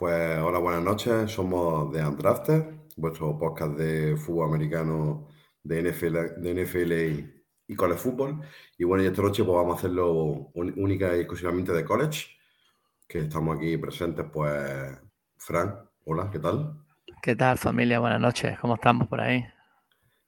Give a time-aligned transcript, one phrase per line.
[0.00, 1.30] Pues hola, buenas noches.
[1.30, 5.28] Somos de Andrafter, vuestro podcast de fútbol americano
[5.62, 8.40] de NFL, de NFL y, y college fútbol.
[8.78, 10.12] Y bueno, y esta noche pues vamos a hacerlo
[10.54, 12.28] un- única y exclusivamente de college,
[13.08, 14.98] que estamos aquí presentes, pues
[15.38, 15.76] Fran,
[16.06, 16.84] hola, ¿qué tal?
[17.22, 18.00] ¿Qué tal familia?
[18.00, 19.44] Buenas noches, ¿cómo estamos por ahí?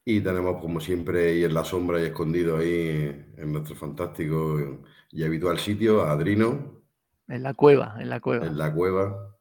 [0.05, 4.81] Y tenemos como siempre ahí en la sombra y escondido ahí en nuestro fantástico
[5.11, 6.83] y habitual sitio a Adrino
[7.29, 8.47] En la cueva, en la cueva.
[8.47, 9.32] en la cueva.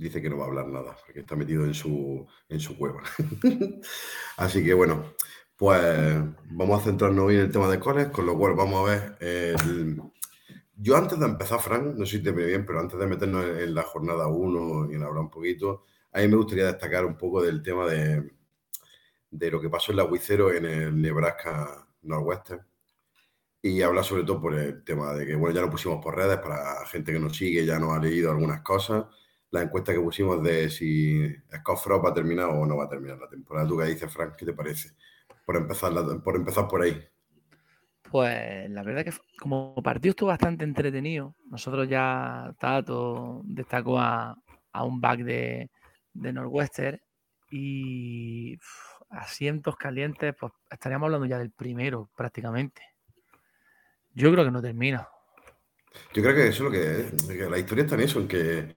[0.00, 3.02] Dice que no va a hablar nada, porque está metido en su, en su cueva.
[4.38, 5.12] Así que bueno,
[5.56, 5.82] pues
[6.50, 9.56] vamos a centrarnos hoy en el tema de coles, con lo cual vamos a ver.
[10.74, 13.44] Yo antes de empezar, Fran, no sé si te viene bien, pero antes de meternos
[13.44, 17.04] en, en la jornada 1 y en hablar un poquito, a mí me gustaría destacar
[17.04, 18.30] un poco del tema de,
[19.30, 22.66] de lo que pasó en la Wicero en el Nebraska Northwestern.
[23.60, 26.38] Y hablar sobre todo por el tema de que, bueno, ya lo pusimos por redes
[26.38, 29.04] para gente que nos sigue, ya nos ha leído algunas cosas.
[29.52, 31.28] La encuesta que pusimos de si
[31.58, 33.68] Scott Frost va a terminar o no va a terminar la temporada.
[33.68, 34.36] ¿Tú qué dices, Frank?
[34.36, 34.90] ¿Qué te parece?
[35.44, 37.02] Por empezar, la- por empezar por ahí.
[38.10, 41.36] Pues la verdad que como partido estuvo bastante entretenido.
[41.50, 44.36] Nosotros ya Tato destacó a,
[44.72, 45.70] a un back de,
[46.12, 46.98] de Northwestern
[47.50, 48.58] y
[49.10, 52.82] asientos calientes, pues estaríamos hablando ya del primero prácticamente.
[54.14, 55.08] Yo creo que no termina.
[56.14, 57.22] Yo creo que eso es lo que es.
[57.24, 58.76] que la historia está en eso, en que,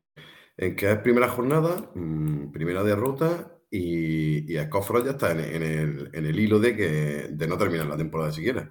[0.58, 6.10] en que es primera jornada, mm, primera derrota y, y Scott ya está en, el,
[6.14, 8.70] en el hilo de, que, de no terminar la temporada siquiera.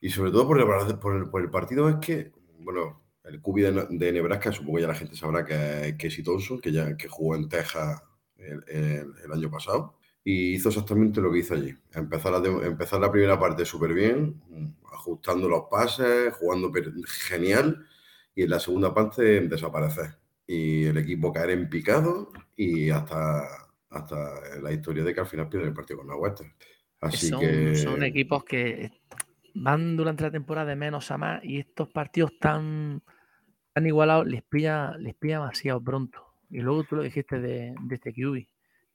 [0.00, 0.98] Y sobre todo por el,
[1.30, 5.16] por el, partido es que, bueno, el QB de, Nebraska, supongo que ya la gente
[5.16, 8.02] sabrá que es Casey Thompson, que ya que jugó en Texas
[8.36, 9.96] el, el- año pasado.
[10.22, 11.72] Y hizo exactamente lo que hizo allí.
[11.92, 14.42] Empezar la, empezar la primera parte súper bien,
[14.92, 16.72] ajustando los pases, jugando
[17.06, 17.86] genial.
[18.34, 20.18] Y en la segunda parte desaparecer.
[20.46, 23.42] Y el equipo caer en picado y hasta,
[23.90, 26.52] hasta la historia de que al final pierde el partido con la Western.
[27.00, 27.74] Así son, que...
[27.74, 28.90] son equipos que
[29.54, 33.02] van durante la temporada de menos a más y estos partidos tan,
[33.72, 36.22] tan igualados les pilla, les pilla demasiado pronto.
[36.50, 38.46] Y luego tú lo dijiste de, de este QB.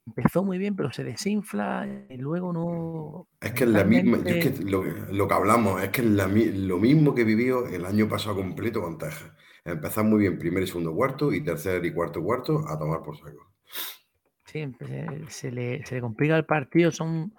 [0.06, 3.28] Empezó muy bien, pero se desinfla y luego no.
[3.40, 6.00] Es que es la misma, yo es mentalmente- que lo, lo que hablamos, es que
[6.00, 9.30] es la lo mismo que vivió el año pasado completo con Texas.
[9.64, 13.16] Empezar muy bien primer y segundo cuarto y tercer y cuarto cuarto a tomar por
[13.18, 13.52] saco.
[14.44, 14.64] Sí,
[15.28, 16.90] se le, se le complica el partido.
[16.90, 17.34] Son,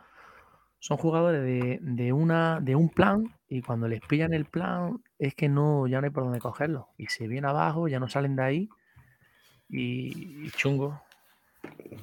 [0.80, 5.36] son jugadores de, de una, de un plan y cuando les pillan el plan es
[5.36, 6.90] que no, ya no hay por dónde cogerlo.
[6.98, 8.70] Y se viene abajo, ya no salen de ahí
[9.70, 11.02] y, y chungo.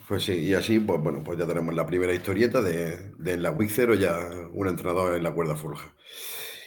[0.09, 3.51] Pues sí, y así, pues bueno, pues ya tenemos la primera historieta de, de la
[3.53, 4.19] Week 0, ya
[4.53, 5.95] un entrenador en la cuerda floja.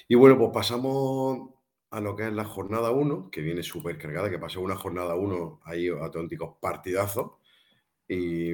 [0.08, 1.50] Y bueno, pues pasamos
[1.94, 5.16] a lo que es la jornada 1, que viene súper cargada, que pasó una jornada
[5.16, 7.34] 1 ahí auténticos partidazos.
[8.08, 8.52] Y,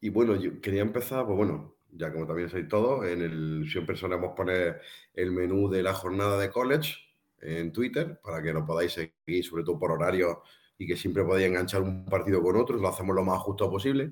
[0.00, 3.96] y bueno, yo quería empezar, pues bueno, ya como también sabéis todos, en el, siempre
[3.96, 4.80] solemos poner
[5.14, 6.96] el menú de la jornada de college
[7.40, 10.42] en Twitter para que lo podáis seguir, sobre todo por horario
[10.76, 14.10] y que siempre podáis enganchar un partido con otro, lo hacemos lo más justo posible.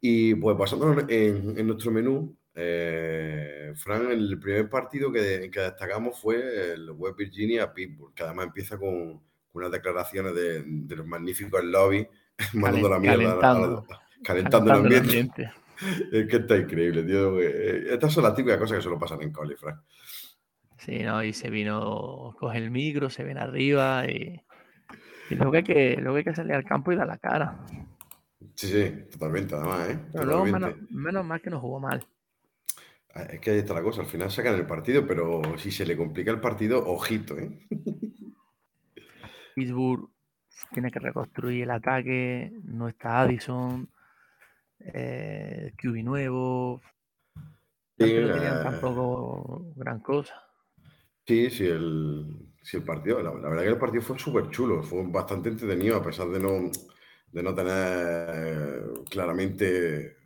[0.00, 6.72] Y pues pasando en nuestro menú, eh, Fran, el primer partido que, que destacamos fue
[6.72, 9.22] el West Virginia Pittsburgh, que además empieza con, con
[9.62, 12.06] unas declaraciones de, de los magníficos lobby,
[12.54, 13.86] mandando la mierda, a la- a la- calentando.
[14.24, 15.08] calentando, el el ambiente.
[15.20, 15.52] ambiente.
[16.12, 17.40] Es que está increíble, tío.
[17.40, 19.80] Eh, Estas son las típicas cosas que solo pasan en college, Fran.
[20.76, 21.24] Sí, ¿no?
[21.24, 24.38] Y se vino, coge el micro, se viene arriba y,
[25.30, 27.58] y luego, hay que, luego hay que salir al campo y dar la cara.
[28.54, 29.98] Sí, sí, totalmente, además, ¿eh?
[30.12, 30.76] Pero luego Totalmente.
[30.76, 32.06] menos, menos mal que no jugó mal.
[33.14, 35.86] Ah, Es que ahí está la cosa, al final sacan el partido, pero si se
[35.86, 37.50] le complica el partido, ojito, ¿eh?
[39.54, 40.08] Pittsburgh
[40.72, 43.88] tiene que reconstruir el ataque, no está Addison,
[44.80, 46.80] eh, QB nuevo,
[47.98, 50.34] Sí, no tenían eh, tampoco gran cosa.
[51.26, 54.82] Sí, sí, el, sí, el partido, la, la verdad que el partido fue súper chulo,
[54.82, 56.70] fue bastante entretenido a pesar de no,
[57.32, 60.16] de no tener claramente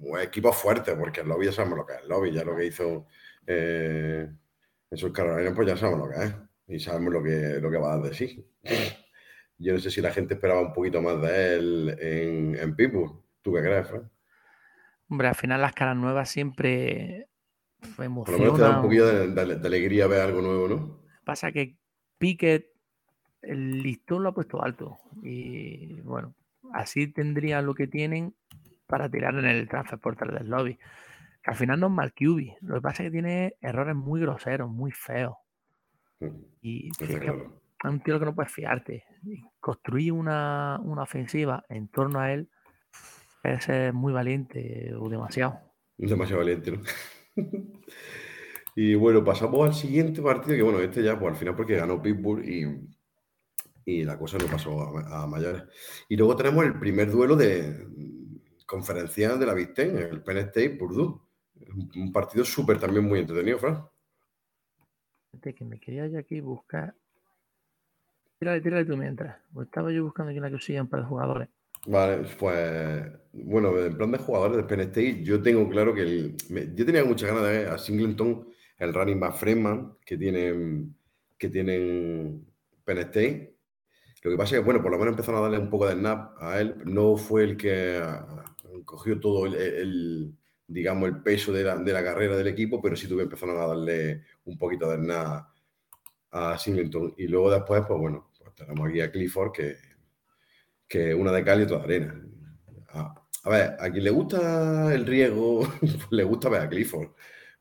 [0.00, 2.56] un equipo fuerte, porque el lobby ya sabemos lo que es el lobby, ya lo
[2.56, 3.06] que hizo
[3.46, 4.28] eh,
[4.90, 6.34] en pues ya sabemos lo que es
[6.68, 8.46] y sabemos lo que, lo que va a dar de sí.
[9.58, 13.22] Yo no sé si la gente esperaba un poquito más de él en, en Pittsburgh.
[13.42, 14.10] ¿Tú qué crees, Fran?
[15.08, 17.28] Hombre, al final las caras nuevas siempre
[18.24, 18.82] Por lo menos te da un emocionan.
[18.82, 21.00] poquillo de, de- de alegría ver algo nuevo, ¿no?
[21.24, 21.76] Pasa que
[22.18, 22.66] Pickett,
[23.42, 24.98] el listón lo ha puesto alto.
[25.22, 26.34] Y bueno,
[26.72, 28.34] así tendrían lo que tienen
[28.90, 30.76] para tirar en el transfer portal del lobby.
[31.42, 32.58] Que al final no es mal QB.
[32.62, 35.36] Lo que pasa es que tiene errores muy groseros, muy feos.
[36.60, 37.30] Y Está si es que,
[37.84, 39.04] un tío que no puedes fiarte.
[39.58, 42.50] Construir una, una ofensiva en torno a él
[43.42, 45.60] es muy valiente o demasiado.
[45.96, 46.82] Demasiado valiente, ¿no?
[48.76, 52.02] y bueno, pasamos al siguiente partido, que bueno, este ya, pues al final porque ganó
[52.02, 52.66] Pittsburgh y,
[53.84, 55.62] y la cosa no pasó a, mayores.
[56.08, 57.86] Y luego tenemos el primer duelo de
[58.70, 61.20] conferencia de la Visten, el Penn State Purdue.
[61.96, 63.84] Un partido súper también muy entretenido, Fran.
[65.42, 66.94] Que me quería yo aquí buscar.
[68.38, 69.36] Tírale, tírale tú mientras.
[69.60, 71.48] estaba yo buscando aquí una cosilla para los jugadores.
[71.86, 76.36] Vale, pues bueno, en plan de jugadores de Penn State, yo tengo claro que el,
[76.74, 78.46] yo tenía muchas ganas de ver a Singleton,
[78.78, 80.94] el running back Freeman que tienen,
[81.36, 82.46] que tienen
[82.84, 83.56] Penn State.
[84.22, 85.94] Lo que pasa es que, bueno, por lo menos empezaron a darle un poco de
[85.94, 86.76] snap a él.
[86.84, 88.02] No fue el que
[88.84, 90.34] cogió todo el,
[90.66, 93.66] digamos, el peso de la, de la, carrera del equipo, pero sí tuve empezaron a
[93.66, 95.48] darle un poquito de snap
[96.32, 97.14] a Singleton.
[97.18, 99.90] Y luego después, pues bueno, pues tenemos aquí a Clifford, que
[100.90, 102.20] que una de cal y otra de arena.
[103.44, 105.62] A, ver, a quien le gusta el riesgo,
[106.10, 107.12] le gusta ver a Clifford,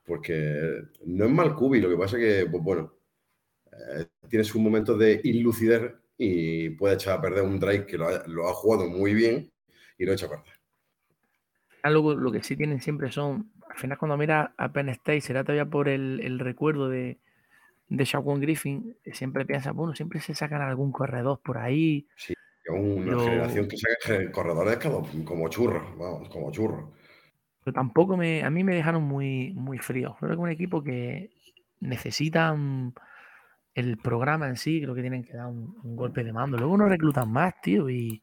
[0.04, 2.92] porque no es mal cubi, lo que pasa es que, pues bueno,
[3.72, 8.50] eh, tiene sus momentos de inlucidez y puede echar a perder un drive que lo
[8.50, 9.54] ha, jugado muy bien
[9.98, 10.59] y lo echa a perder.
[11.84, 15.44] Algo, lo que sí tienen siempre son, al final cuando mira a Penn State, será
[15.44, 17.18] todavía por el, recuerdo de,
[17.88, 22.08] de Shaquan Griffin, siempre piensa, bueno, siempre se sacan algún corredor por ahí.
[22.16, 22.34] Sí
[22.72, 26.90] una generación que saca corredores como churros, vamos, como churros.
[27.64, 30.16] Pero tampoco me, a mí me dejaron muy, muy frío.
[30.20, 31.32] Creo que es un equipo que
[31.80, 32.94] necesitan
[33.76, 36.58] el programa en sí, creo que tienen que dar un, golpe de mando.
[36.58, 38.22] Luego no reclutan más, tío, y.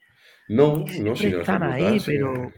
[0.48, 2.52] No, no, si están ahí, pero.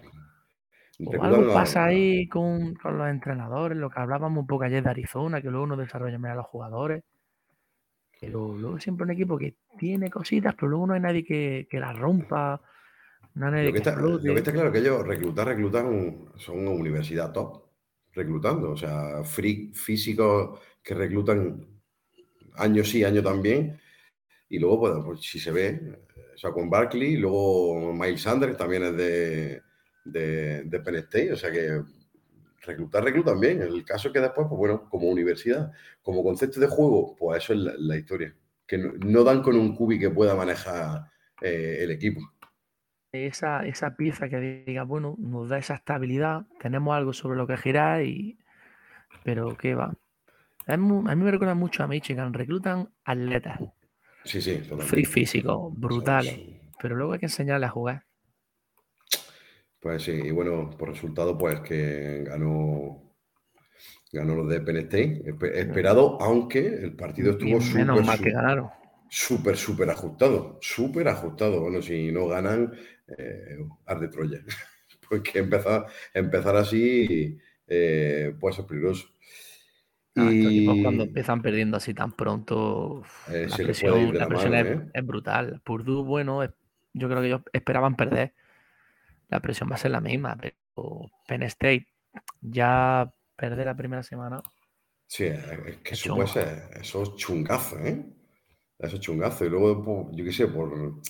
[1.20, 5.50] Algo pasa ahí con, los entrenadores, lo que hablábamos un poco ayer de Arizona, que
[5.50, 7.04] luego no desarrollan a los jugadores.
[8.20, 11.78] Pero luego siempre un equipo que tiene cositas, pero luego no hay nadie que, que
[11.78, 12.60] las rompa.
[13.34, 16.58] No hay nadie lo, que está, lo que está claro que ellos reclutar, reclutan, son
[16.58, 17.62] una universidad top,
[18.12, 18.72] reclutando.
[18.72, 21.64] O sea, free, físicos que reclutan
[22.56, 23.80] año sí, año también.
[24.48, 25.80] Y luego, pues si se ve,
[26.34, 29.62] o sea, con Barkley, luego Miles Sanders también es de,
[30.12, 31.82] de, de Penn State, o sea que
[32.68, 33.62] reclutar, reclutan bien.
[33.62, 35.72] El caso es que después, pues bueno, como universidad,
[36.02, 38.34] como concepto de juego, pues eso es la, historia.
[38.66, 41.10] Que no, dan con un cubi que pueda manejar
[41.40, 42.20] eh, el equipo.
[43.12, 47.56] Esa, esa pieza que diga, bueno, nos da esa estabilidad, tenemos algo sobre lo que
[47.56, 48.38] girar y...
[49.24, 49.94] Pero qué va.
[50.66, 53.58] A mí, me recuerda mucho a Michigan, reclutan atletas.
[54.24, 56.38] Sí, sí, Free físico, brutales.
[56.80, 58.07] Pero luego hay que enseñarle a jugar.
[59.80, 63.08] Pues sí, y bueno, por resultado, pues que ganó
[64.12, 65.22] ganó los de Penn State,
[65.54, 67.86] esperado, aunque el partido estuvo súper,
[69.08, 71.60] súper, súper ajustado, súper ajustado.
[71.60, 72.72] Bueno, si no ganan,
[73.16, 73.58] eh,
[74.00, 74.38] de Troya.
[75.08, 79.08] Porque empezar, empezar así eh, puede ser peligroso.
[80.14, 80.82] Y...
[80.82, 84.90] cuando empiezan perdiendo así tan pronto, eh, la presión, la presión ¿eh?
[84.92, 85.60] es, brutal.
[85.64, 86.42] Purdue, bueno,
[86.92, 88.34] yo creo que ellos esperaban perder
[89.28, 91.86] la presión va a ser la misma, pero Penn State
[92.40, 94.42] ya perder la primera semana.
[95.06, 98.04] Sí, es que eso, puede ser, eso es chungazo, ¿eh?
[98.78, 99.46] Eso es chungazo.
[99.46, 101.00] Y luego, yo qué sé, por,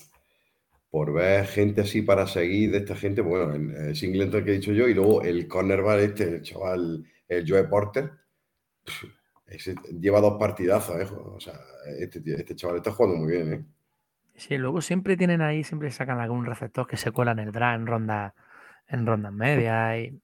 [0.91, 4.55] por ver gente así para seguir de esta gente, pues bueno, el, Singleton que he
[4.55, 8.11] dicho yo, y luego el cornerback este, el chaval, el Joe Porter,
[10.01, 11.09] lleva dos partidazos, ¿eh?
[11.13, 11.59] O sea,
[11.99, 13.65] este, este chaval está jugando muy bien, ¿eh?
[14.39, 17.81] Sí, luego siempre tienen ahí, siempre sacan algún receptor que se cuela en el draft
[17.81, 18.35] en ronda
[18.87, 19.99] en rondas medias.
[19.99, 20.21] Y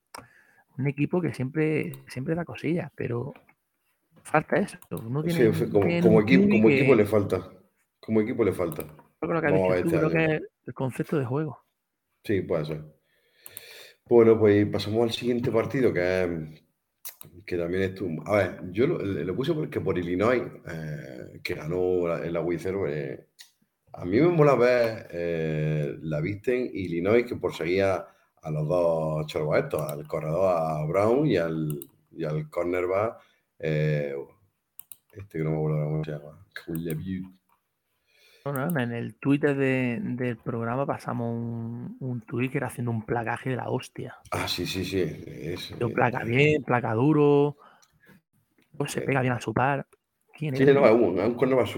[0.78, 3.34] un equipo que siempre, siempre da cosillas, pero
[4.22, 4.78] falta eso.
[4.88, 5.20] como,
[6.20, 7.50] equipo, le falta.
[7.98, 8.84] Como equipo le falta.
[9.20, 11.64] Creo que, creo que es el concepto de juego.
[12.22, 12.84] Sí, puede ser.
[14.06, 16.62] Bueno, pues pasamos al siguiente partido, que
[17.44, 18.26] que también estuvo.
[18.26, 22.86] A ver, yo lo, puse porque por Illinois, eh, que ganó en la 0,
[23.96, 28.06] a mí me mola ver eh, la Visten y Illinois que perseguía
[28.42, 33.16] a los dos chorros estos, al corredor a Brown y al, y al cornerback,
[33.58, 34.14] eh,
[35.12, 36.46] este que no me acuerdo cómo se llama,
[38.44, 43.48] bueno, en el Twitter del programa pasamos un, un tweet que era haciendo un placaje
[43.48, 44.18] de la hostia.
[44.32, 45.00] Ah, sí, sí, sí.
[45.00, 47.56] Es, placa bien, placa duro.
[48.76, 49.86] Pues se pega bien a su par.
[50.36, 51.68] ¿Quién sí, no, es un, un cornerback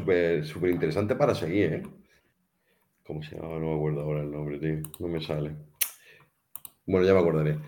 [0.42, 1.82] súper interesante para seguir, ¿eh?
[3.06, 3.58] ¿Cómo se llama?
[3.58, 4.82] No me acuerdo ahora el nombre, tío.
[4.98, 5.54] No me sale.
[6.86, 7.58] Bueno, ya me acordaré.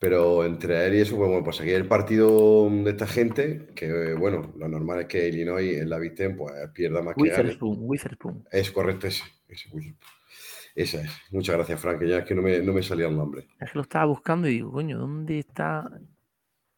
[0.00, 4.14] Pero entre él y eso, pues bueno, pues aquí el partido de esta gente, que
[4.14, 7.56] bueno, lo normal es que Illinois en la Visten pues pierda más que gane.
[7.60, 8.44] Witherspoon.
[8.50, 9.68] Es correcto ese, ese
[10.74, 11.10] Esa es.
[11.30, 13.46] Muchas gracias, Frank, que ya es que no me, no me salía el nombre.
[13.60, 15.88] Es que lo estaba buscando y digo, coño, ¿dónde está?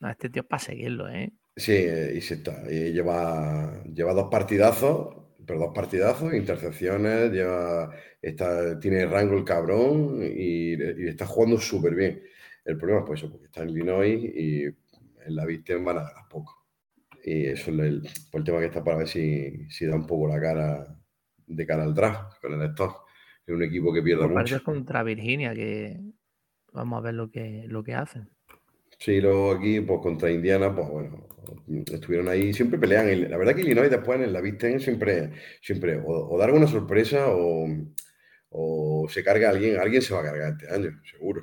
[0.01, 1.33] No, este tío es para seguirlo, ¿eh?
[1.57, 2.63] Sí, y se está.
[2.71, 5.17] Y lleva, lleva dos partidazos,
[5.47, 11.95] pero dos partidazos, intercepciones, lleva, está, tiene rango el cabrón y, y está jugando súper
[11.95, 12.23] bien.
[12.65, 16.05] El problema es pues eso, porque está en Illinois y en la Visten van a
[16.05, 16.67] ganar poco.
[17.23, 20.07] Y eso es el, por el tema que está para ver si, si, da un
[20.07, 20.99] poco la cara
[21.47, 23.05] de cara al draft con el stock.
[23.47, 24.63] Es un equipo que pierde mucho.
[24.63, 26.01] contra Virginia, que
[26.73, 28.31] vamos a ver lo que, lo que hacen.
[29.05, 31.27] Sí, luego aquí, pues contra Indiana, pues bueno,
[31.93, 33.29] estuvieron ahí, siempre pelean.
[33.31, 35.31] La verdad que Illinois después en la Visten siempre,
[35.61, 37.67] siempre o, dar una sorpresa o,
[38.49, 41.43] o se carga alguien, alguien se va a cargar este año, seguro.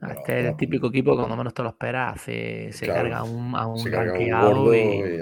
[0.00, 3.68] Este es el típico equipo que cuando menos te lo esperas, se carga un, a
[3.68, 5.20] un, se carga un gordo y,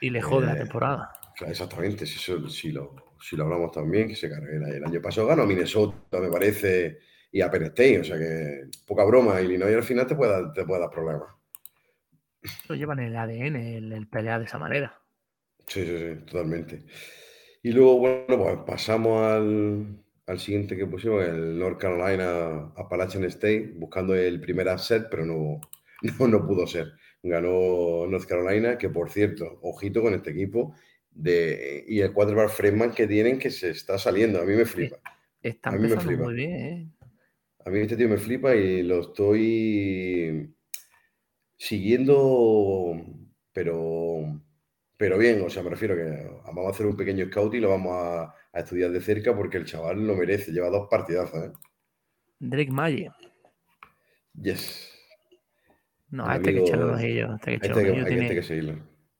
[0.00, 1.10] y, le jode la eh, temporada.
[1.44, 4.58] exactamente, si, lo, si lo hablamos también, que se cargue.
[4.58, 9.04] El año pasado ganó Minnesota, me parece, y a Penn State, o sea que poca
[9.04, 11.28] broma, y Illinois al final te puede, dar, te puede dar problemas.
[12.68, 15.00] Lo llevan en el ADN, el, el pelear de esa manera.
[15.66, 16.84] Sí, sí, sí, totalmente.
[17.62, 23.74] Y luego, bueno, pues pasamos al, al siguiente que pusimos, el North Carolina Appalachian State,
[23.76, 25.60] buscando el primer upset, pero no,
[26.26, 26.92] no, pudo ser.
[27.22, 30.74] Ganó North Carolina, que por cierto, ojito con este equipo,
[31.10, 34.40] de, y el quarterback Fredman que tienen que se está saliendo.
[34.40, 34.98] A mí me flipa.
[35.42, 36.02] Está flipa.
[36.02, 36.52] muy bien.
[36.52, 36.88] ¿eh?
[37.68, 40.54] A mí este tío me flipa y lo estoy
[41.56, 42.96] siguiendo,
[43.52, 44.42] pero,
[44.96, 45.42] pero bien.
[45.42, 48.34] O sea, me refiero que vamos a hacer un pequeño scout y lo vamos a
[48.52, 50.52] a estudiar de cerca porque el chaval lo merece.
[50.52, 51.52] Lleva dos partidazos, ¿eh?
[52.38, 53.10] Drake Maye.
[54.40, 54.94] Yes.
[56.10, 57.30] No, a este que echarle los ellos.
[57.34, 58.78] Este que, este que, tiene, este que seguirlo.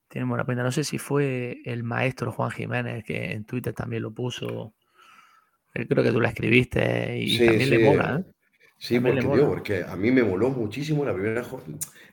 [0.09, 0.63] Tiene buena pinta.
[0.63, 4.75] No sé si fue el maestro Juan Jiménez que en Twitter también lo puso.
[5.73, 8.33] Creo que tú la escribiste y también le mola, ¿eh?
[8.79, 11.45] Sí, porque, porque a mí me moló muchísimo la primera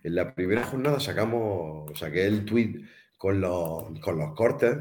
[0.03, 2.81] En la primera jornada sacamos, saqué el tweet
[3.17, 4.77] con los, con los cortes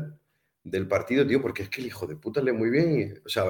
[0.64, 3.00] del partido, tío, porque es que el hijo de puta lee muy bien.
[3.00, 3.44] Y, o sea,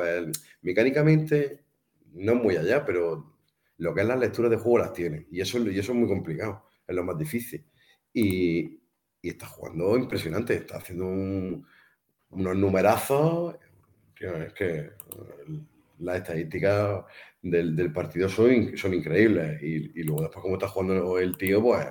[0.63, 1.65] mecánicamente
[2.13, 3.37] no es muy allá, pero
[3.79, 5.27] lo que es las lecturas de juego las tiene.
[5.31, 7.65] Y eso, y eso es muy complicado, es lo más difícil.
[8.13, 8.81] Y,
[9.23, 13.57] y está jugando impresionante, está haciendo unos numerazos.
[14.19, 14.91] es que
[15.99, 17.05] las estadísticas
[17.43, 19.63] del, del partido son, son increíbles.
[19.63, 21.87] Y, y, luego después, como está jugando el tío, pues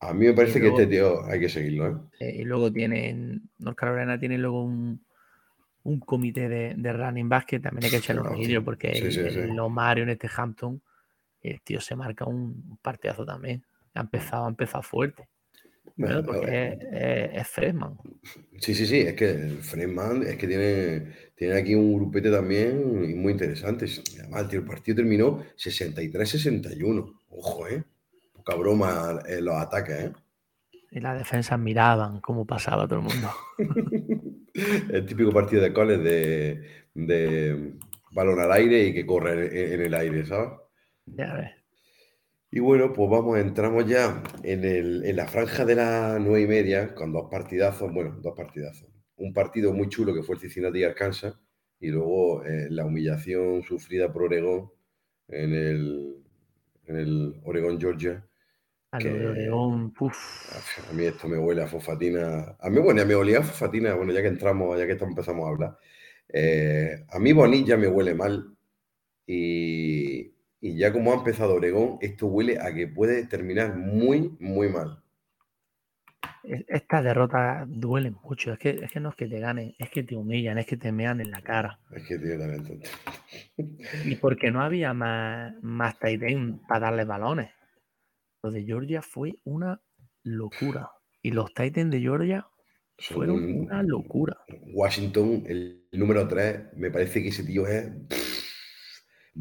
[0.00, 2.10] a mí me parece que este tío hay que seguirlo.
[2.18, 2.36] ¿eh?
[2.38, 5.04] y luego tienen, North Carolina tiene luego un,
[5.82, 8.92] un comité de, de, running back que también hay que echarle un ojillo porque
[9.52, 10.80] los Mario en este Hampton,
[11.42, 13.64] el tío se marca un partidazo también.
[13.94, 15.28] Ha empezado, ha empezado fuerte.
[15.96, 17.96] Bueno, porque es, es, Fredman.
[18.58, 19.58] Sí, sí, sí, es que el
[20.26, 23.86] es que tiene, tiene aquí un grupete también muy interesante.
[24.18, 27.14] Además, el partido terminó 63-61.
[27.30, 27.84] Ojo, ¿eh?
[28.32, 30.12] poca broma en los ataques, ¿eh?
[30.92, 33.30] Y las defensas miraban cómo pasaba todo el mundo.
[34.92, 37.74] el típico partido de coles de, de,
[38.10, 40.50] balón al aire y que corre en, el aire, ¿sabes?
[41.06, 41.59] Ya ves.
[42.52, 46.46] Y bueno, pues vamos, entramos ya en, el, en la franja de las nueve y
[46.48, 48.88] media con dos partidazos, bueno, dos partidazos.
[49.16, 51.38] Un partido muy chulo que fue el Cincinnati Arkansas
[51.78, 54.70] y luego eh, la humillación sufrida por Oregón
[55.28, 56.16] en el,
[56.86, 58.26] en el Oregón, Georgia,
[58.92, 62.56] a Oregón, A mí esto me huele a fosfatina.
[62.58, 65.46] A mí, bueno, a mí olía a fosfatina, bueno, ya que entramos, ya que empezamos
[65.46, 65.78] a hablar.
[66.28, 68.56] Eh, a mí Bonilla me huele mal.
[69.28, 74.68] Y, y, ya como ha empezado Oregón, esto huele a que puede terminar muy, muy
[74.68, 75.02] mal.
[76.42, 78.52] Estas derrotas duelen mucho.
[78.52, 80.76] Es que, es que no es que te ganen, es que te humillan, es que
[80.76, 81.78] te mean en la cara.
[81.94, 82.74] Es que tiene talento.
[84.04, 87.50] Y porque no había más, más para darle balones.
[88.42, 89.80] Lo de Georgia fue una
[90.22, 90.90] locura.
[91.22, 92.46] Y los Titans de Georgia
[92.98, 94.38] fueron una locura.
[94.72, 97.90] Washington, el número 3, me parece que ese tío es.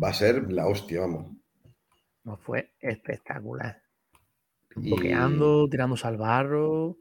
[0.02, 1.36] Va a ser la hostia, vamos.
[2.24, 3.82] No fue espectacular.
[4.76, 6.98] Bloqueando, tirando al barro.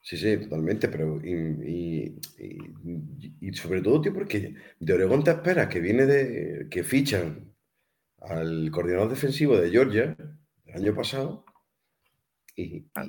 [0.00, 2.20] Sí, sí, totalmente, pero y,
[3.54, 7.54] sobre todo, tío, porque de Oregón te esperas que viene de que fichan
[8.20, 10.16] al coordinador defensivo de Georgia
[10.66, 11.44] el año pasado
[12.56, 13.04] y, ah,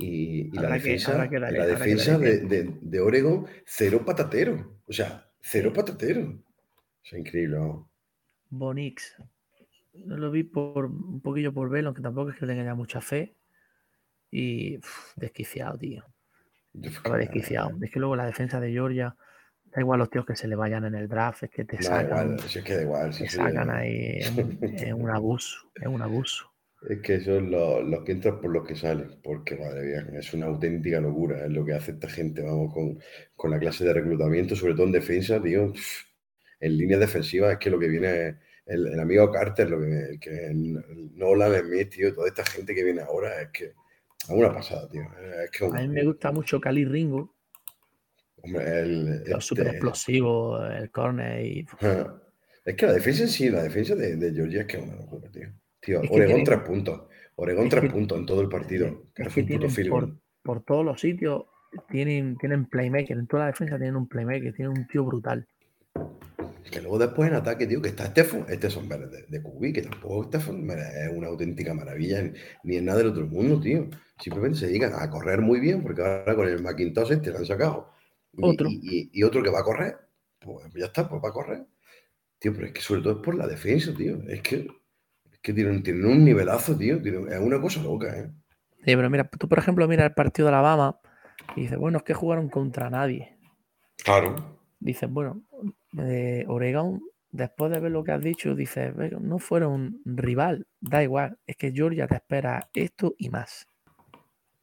[0.54, 4.80] la defensa, la defensa de, de, Oregon, cero patatero.
[4.88, 6.42] O sea, cero patatero.
[7.04, 7.58] Es increíble.
[8.58, 9.16] Bonix.
[9.94, 13.02] no lo vi por un poquillo por verlo, aunque tampoco es que tenga ya mucha
[13.02, 13.36] fe.
[14.32, 14.80] Y
[15.16, 16.04] desquiciado, tío.
[16.82, 17.72] Estaba desquiciado.
[17.82, 19.16] Es que luego la defensa de Georgia,
[19.66, 22.40] da igual los tíos que se le vayan en el draft, es que te sacan.
[22.40, 23.14] si es que da igual.
[23.14, 24.32] Si te sacan ahí, es
[24.94, 26.52] un, abuso, es un abuso.
[26.90, 30.34] Es que son los, los, que entran por los que salen, porque madre mía, es
[30.34, 33.00] una auténtica locura, es lo que hace esta gente, vamos, con,
[33.36, 35.74] con la clase de reclutamiento, sobre todo en defensa, tío,
[36.60, 41.54] en línea defensiva es que lo que viene el, amigo Carter, lo que, que Nolan,
[41.62, 45.04] Smith, tío, toda esta gente que viene ahora, es que es una pasada, tío.
[45.04, 47.36] a mí me gusta mucho Cali Ringo.
[48.42, 49.08] Hombre, el.
[49.26, 51.66] Este súper explosivo, el corner y.
[52.66, 54.96] Es que la defensa en sí, la defensa de, de Georgia es que es una
[54.96, 55.50] locura, tío.
[55.80, 57.02] Tío, Oregón tres puntos.
[57.36, 59.04] Oregón tres puntos en todo el partido.
[59.16, 61.44] Es que, por, por, todos los sitios
[61.90, 63.18] tienen, tienen playmaker.
[63.20, 65.48] En toda la defensa tienen un playmaker, tienen un tío brutal.
[66.72, 69.84] Que luego después en ataque, tío, que está Stefan, este son de, de Cubi, que
[69.84, 72.24] tampoco Stefan es una auténtica maravilla
[72.64, 73.88] ni en nada del otro mundo, tío.
[74.20, 77.46] Simplemente se dedican a correr muy bien, porque ahora con el Macintosh este lo han
[77.46, 77.92] sacado.
[78.34, 78.68] Y otro.
[78.70, 79.98] Y, otro que va a correr,
[80.40, 81.66] pues ya está, pues va a correr.
[82.40, 84.18] Tío, pero es que sobre todo es por la defensa, tío.
[84.28, 84.68] Es que,
[85.32, 86.98] es que tienen, tienen un nivelazo, tío.
[86.98, 88.32] es una cosa loca, ¿eh?
[88.86, 91.00] Sí, pero mira, tú por ejemplo mira el partido de Alabama
[91.56, 93.36] y dices, bueno, es que jugaron contra nadie.
[93.98, 94.60] Claro.
[94.80, 95.42] Dices, bueno,
[95.96, 101.04] de Oregón, después de ver lo que has dicho, dices, no fueron un rival, da
[101.04, 103.68] igual, es que Georgia te espera esto y más.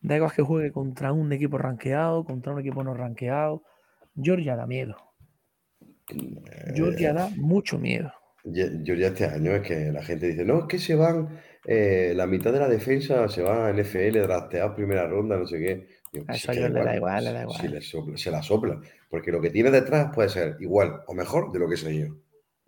[0.01, 3.63] Da igual que juegue contra un equipo rankeado, contra un equipo no rankeado.
[4.21, 4.97] Georgia da miedo.
[6.75, 8.13] Georgia da mucho miedo.
[8.45, 12.27] Georgia este año es que la gente dice, no, es que se van, eh, la
[12.27, 15.87] mitad de la defensa se va a NFL, drafteado primera ronda, no sé qué.
[16.27, 17.83] A eso le da igual, le da igual.
[18.17, 18.81] se la sopla.
[19.09, 22.17] Porque lo que tiene detrás puede ser igual o mejor de lo que es yo.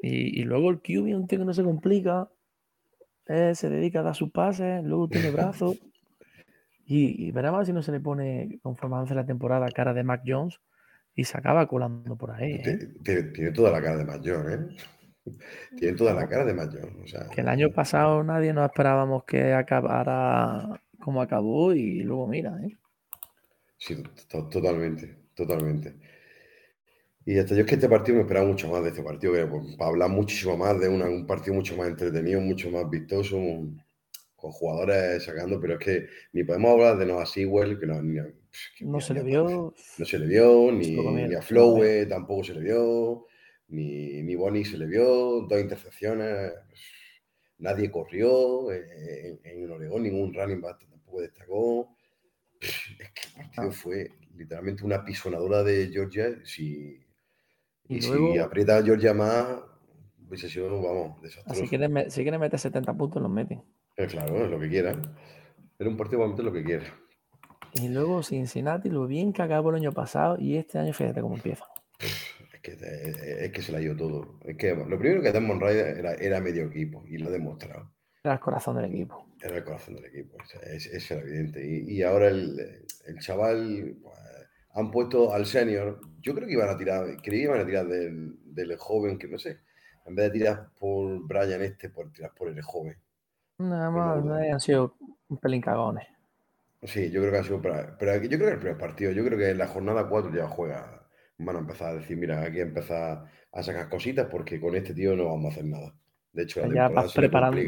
[0.01, 2.29] Y, y luego el QB, un tío que no se complica,
[3.27, 5.79] eh, se dedica a dar sus pases, luego tiene brazos.
[6.87, 10.61] y, veremos si no se le pone, conforme avance la temporada, cara de Mac Jones
[11.15, 12.61] y se acaba colando por ahí.
[12.65, 12.89] ¿eh?
[13.03, 14.77] Tiene, toda la cara de Mac Jones, ¿eh?
[15.79, 17.15] Tiene toda la cara de Mac Jones.
[17.35, 22.77] que el año pasado nadie nos esperábamos que acabara como acabó y luego mira, ¿eh?
[23.87, 25.95] Sí, totalmente, totalmente.
[27.27, 29.77] Y hasta yo es que este partido me esperaba mucho más de este partido, pues,
[29.77, 35.25] para hablar muchísimo más de un partido mucho más entretenido, mucho más vistoso, con jugadores
[35.25, 38.01] sacando, pero es que ni podemos hablar de Noah Sewell, que no,
[38.81, 39.75] no se le vio.
[39.99, 43.27] No se le vio, ni, a Flowe tampoco se le vio,
[43.69, 46.55] ni, ni Bonnie se le vio, dos intercepciones,
[47.59, 51.95] nadie corrió, eh, en, en, Oregón ningún running back tampoco destacó.
[52.65, 53.73] Es que el partido ah.
[53.73, 56.39] fue literalmente una pisonadora de Georgia.
[56.45, 57.01] Si,
[57.89, 59.47] y, si aprieta a Georgia más,
[60.27, 61.61] hubiese sido, vamos, desastroso.
[61.61, 63.63] Si quieren, si quieren meter 70 puntos, los meten.
[63.97, 65.17] Eh, claro, es lo que quieran.
[65.79, 66.85] Era un partido para meter lo que quiera.
[67.75, 71.35] Y luego Cincinnati, lo bien que acabó el año pasado y este año fíjate cómo
[71.35, 71.65] empieza.
[71.99, 74.39] Es que, es que se la dio todo.
[74.45, 77.93] Es que lo primero que Desmond Ryder era, era medio equipo y lo ha demostrado.
[78.23, 79.27] Era el corazón del equipo.
[79.45, 81.63] Era el corazón del equipo, es, era evidente.
[81.67, 84.19] Y, ahora el, el chaval, pues,
[84.73, 87.87] han puesto al senior, yo creo que iban a tirar, creí que iban a tirar
[87.87, 89.61] del, del, joven, que no sé,
[90.07, 92.97] en vez de tirar por Brian este, por tirar por el joven.
[93.59, 94.97] Nada más, no, han sido
[95.29, 96.07] un pelín cagones.
[96.83, 99.25] Sí, yo creo que ha sido, pero, pero yo creo que el primer partido, yo
[99.27, 102.61] creo que en la jornada 4 ya juega, van a empezar a decir, mira, aquí
[102.61, 105.95] empezar a sacar cositas porque con este tío no vamos a hacer nada.
[106.33, 107.61] De hecho, la ya vas preparando,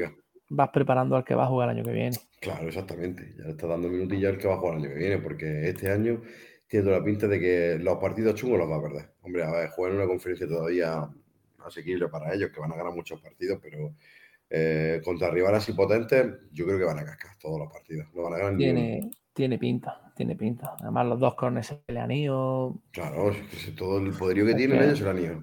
[0.48, 2.16] vas preparando al que va a jugar el año que viene.
[2.40, 3.34] Claro, exactamente.
[3.38, 5.68] Ya le está dando minutillos al que va a jugar el año que viene, porque
[5.68, 6.22] este año
[6.68, 9.10] tiene la pinta de que los partidos chungos los va a perder.
[9.22, 11.08] Hombre, a ver, juegan en una conferencia todavía
[11.64, 13.94] asequible para ellos, que van a ganar muchos partidos, pero
[14.48, 18.06] eh, contra rivales así potentes, yo creo que van a cascar todos los partidos.
[18.14, 20.76] No van a ganar tiene, tiene pinta, tiene pinta.
[20.80, 22.76] Además, los dos corners se le han ido.
[22.92, 23.32] Claro,
[23.76, 25.42] todo el poderío que tienen ellos se le han ido.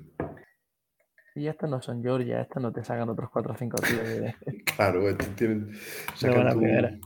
[1.36, 4.36] Y estos no son Georgia, estos no te sacan otros 4 o 5 tíos.
[4.76, 5.72] claro, estos tienen.
[6.16, 7.00] Sacan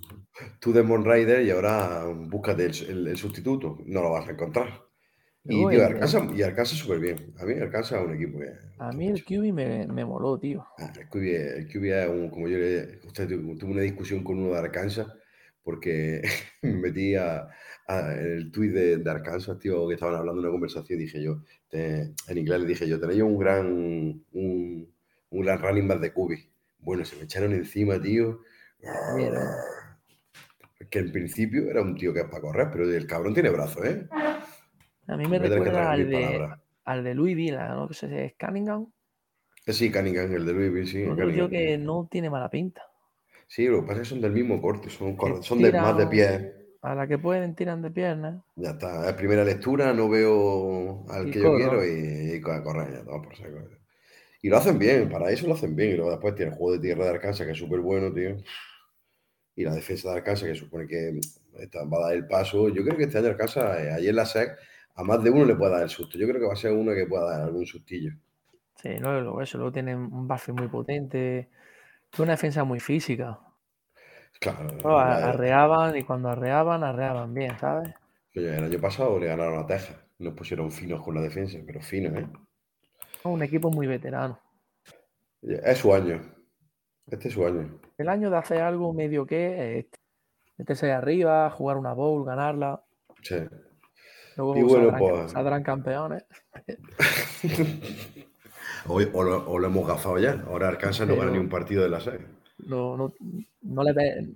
[0.60, 3.78] tú de Rider y ahora búscate el, sustituto.
[3.86, 4.68] No lo vas a encontrar.
[5.44, 7.34] Y, tío, Arkansas, y Arkansas súper bien.
[7.40, 8.52] A mí es un equipo que...
[8.80, 10.66] A mí el QB me, me moló, tío.
[10.78, 13.00] Ah, el, QB, el QB es un, como yo le...
[13.06, 15.08] Usted tuve una discusión con uno de Arkansas
[15.68, 16.22] porque
[16.62, 17.50] me metí a,
[17.88, 22.38] el tweet de, de, Arkansas, tío, que estaban hablando de una conversación dije yo, en
[22.38, 23.66] inglés le dije yo, tenéis un gran,
[24.34, 24.94] un,
[25.30, 26.32] un gran running back de QB.
[26.80, 28.42] Bueno, se me echaron encima, tío.
[30.90, 33.86] Que en principio era un tío que es para correr, pero el cabrón tiene brazos,
[33.86, 34.08] ¿eh?
[35.08, 36.50] A mí me recuerda al de,
[36.84, 37.88] al de Louis Villa, ¿no?
[37.88, 38.92] Que se es Cunningham.
[39.66, 41.06] Sí, Cunningham, el de Louisville, sí.
[41.16, 42.84] Creo que no tiene mala pinta.
[43.48, 46.08] Sí, lo que pasa es que son del mismo corte, son, son de, más de
[46.08, 46.54] pie.
[46.82, 48.42] A la que pueden tiran de piernas.
[48.56, 53.04] Ya está, es primera lectura, no veo al que yo quiero y, y correr ya,
[53.04, 53.58] todo por saco.
[54.42, 55.92] Y lo hacen bien, para eso lo hacen bien.
[55.92, 58.38] Y luego después tiene el juego de tierra de Arkansas, que es súper bueno, tío.
[59.56, 61.20] Y la defensa de Arkansas, que supone que
[61.76, 62.70] va a dar el paso.
[62.70, 64.58] Yo creo que este año Arkansas, eh, ayer la SEC,
[64.96, 66.18] a más de uno le puede dar el susto.
[66.18, 68.14] Yo creo que va a ser uno que pueda dar algún sustillo.
[68.76, 71.50] Sí, luego eso, luego tienen un base muy potente,
[72.20, 73.40] una defensa muy física.
[74.40, 74.88] Claro.
[74.88, 77.94] arreaban y cuando arreaban, arreaban bien, ¿sabes?
[78.34, 79.98] el año pasado le ganaron a Texas.
[80.20, 82.28] Nos pusieron finos con la defensa, pero finos, ¿eh?
[83.24, 84.40] Un equipo muy veterano.
[85.42, 86.22] Es su año.
[87.08, 87.80] Este es su año.
[87.98, 90.00] El año de hacer algo medio que este.
[90.58, 92.84] meterse arriba, jugar una bowl, ganarla.
[93.22, 93.36] Sí.
[94.36, 95.32] Luego y bueno, pues...
[95.32, 96.26] saldrán campeones.
[98.88, 100.44] o, lo, hemos gafado ya.
[100.48, 102.37] Ahora Arkansas no gana ni un partido de la serie.
[102.60, 103.14] No, no,
[103.62, 104.36] no le ve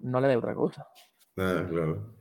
[0.00, 0.86] no le ve otra cosa.
[1.36, 2.14] Ah, claro.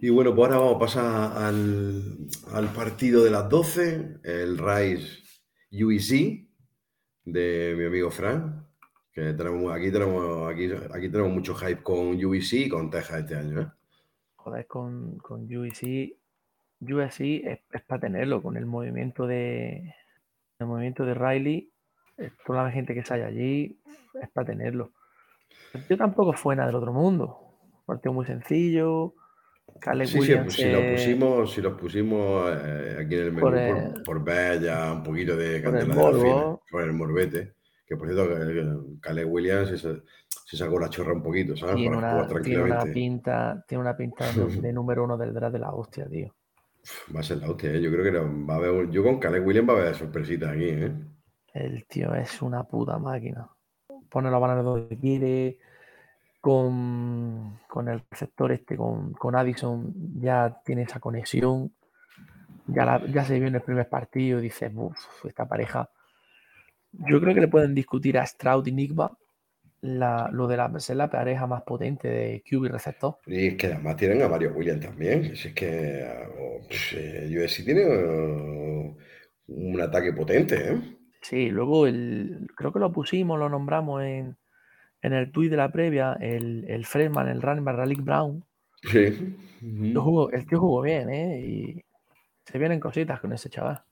[0.00, 5.22] Y bueno, pues ahora vamos a pasar al, al partido de las 12, el Rise
[5.72, 6.48] UEC
[7.24, 8.66] de mi amigo Fran.
[9.12, 13.36] Que tenemos, aquí tenemos, aquí, aquí tenemos mucho hype con UEC y con Texas este
[13.36, 13.68] año, ¿eh?
[14.36, 16.16] Joder, con, con UEC,
[16.80, 19.94] USC es, es, para tenerlo, con el movimiento de
[20.58, 21.71] el movimiento de Riley,
[22.46, 23.78] toda la gente que sale allí,
[24.20, 24.92] es para tenerlo.
[25.88, 27.38] Yo tampoco fue nada del otro mundo.
[27.86, 29.14] partido muy sencillo.
[30.04, 34.04] sí, Williams, sí, si, lo pusimos, si los pusimos eh, aquí en el menú por,
[34.04, 37.54] por, ver ya un poquito de de la por el morbete.
[37.86, 41.76] Que por cierto, Caleb Williams se, sacó la chorra un poquito, ¿sabes?
[41.76, 45.72] Tiene, una, tiene una, pinta, tiene una pinta de, número uno del draft de la
[45.72, 46.34] hostia, tío.
[47.14, 47.80] Va a ser la hostia, ¿eh?
[47.80, 50.68] yo creo que va a haber, yo con Caleb Williams va a haber sorpresitas aquí,
[50.68, 50.92] ¿eh?
[51.52, 53.48] El tío es una puta máquina
[54.12, 55.58] pone la banana donde quiere,
[56.40, 61.72] con, el receptor este, con, con, Addison, ya tiene esa conexión,
[62.66, 64.70] ya, ya se vio en el primer partido y dices,
[65.24, 65.88] esta pareja.
[66.92, 69.16] Yo creo que le pueden discutir a Stroud y Nickba
[69.80, 73.18] lo de la, ser la pareja más potente de QB receptor.
[73.26, 75.34] Y es que además tienen a Mario Williams también.
[75.34, 76.06] Si es que
[76.70, 78.96] USC tiene uh,
[79.48, 81.01] un ataque potente, ¿eh?
[81.22, 84.36] Sí, luego el, creo que lo pusimos, lo nombramos en,
[85.00, 88.44] el tuit de la previa, el, el Fredman, el running back Brown.
[88.82, 89.36] Sí.
[89.60, 91.40] el tío jugó bien, ¿eh?
[91.40, 91.84] Y
[92.44, 93.82] se vienen cositas con ese chaval.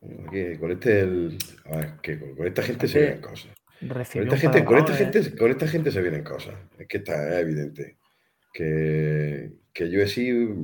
[0.00, 3.52] con este, el, a ver, que con, esta gente se vienen cosas.
[3.80, 6.54] Con esta, gente, con, esta gente, con esta gente se vienen cosas.
[6.78, 7.98] Es que está evidente.
[8.52, 10.54] Que, que yo he sido,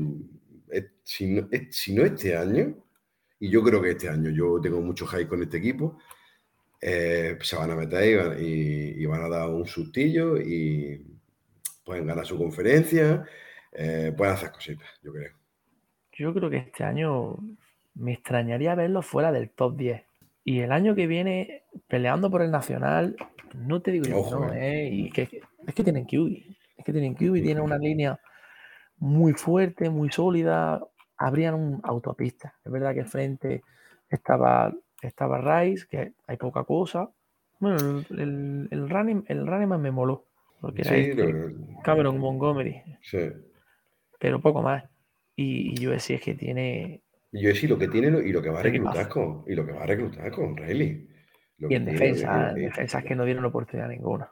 [1.02, 2.74] si no, si no este año,
[3.46, 5.98] y yo creo que este año yo tengo mucho hype con este equipo.
[6.80, 11.00] Eh, se van a meter y, van a dar un sustillo y
[11.85, 13.24] pueden ganar su conferencia,
[13.72, 15.32] eh, pueden hacer cositas, yo creo.
[16.12, 17.37] Yo creo que este año
[17.94, 20.02] me extrañaría verlo fuera del top 10.
[20.44, 23.16] Y el año que viene, peleando por el Nacional,
[23.54, 24.88] no te digo yo no, eh.
[24.92, 26.32] Y que, es que tienen QB.
[26.78, 28.18] Es que tienen QB, tienen una línea
[28.98, 30.82] muy fuerte, muy sólida,
[31.18, 32.55] abrían un autopista.
[32.64, 33.62] Es verdad que frente
[34.09, 37.11] estaba, estaba Rice, que hay poca cosa.
[37.59, 40.24] Bueno, el, el, running, el running me moló.
[40.61, 42.83] Porque era este Cameron Montgomery.
[43.02, 43.31] Sí.
[44.18, 44.85] Pero poco más.
[45.35, 47.02] Y, y USC es que tiene.
[47.33, 49.44] Yo sí lo que tiene y lo que va a reclutar con.
[49.46, 51.09] Y lo que va a reclutar con Riley.
[51.59, 54.31] y en defensa, en defensa es que no dieron oportunidad ninguna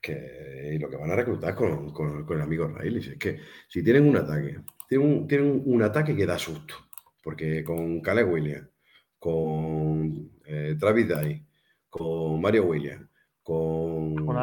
[0.00, 4.08] que lo que van a reclutar con, con, el amigo Riley es que si tienen
[4.08, 4.58] un ataque,
[4.88, 6.74] tienen un, un, ataque que da susto,
[7.22, 8.68] porque con Caleb Williams,
[9.18, 11.44] con eh, Travis Dye,
[11.88, 13.08] con Mario Williams,
[13.42, 14.36] con, con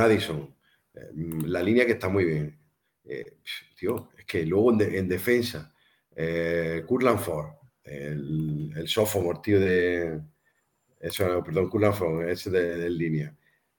[0.00, 0.54] Addison,
[0.94, 1.10] eh, eh,
[1.46, 2.58] la línea que está muy bien.
[3.78, 5.74] tío, es que luego en, defensa,
[6.86, 7.50] Kurtland Ford,
[7.84, 10.20] el, el sophomore, tío de.
[10.98, 13.36] Eso, perdón, Kurtland Ford, ese de, de línea.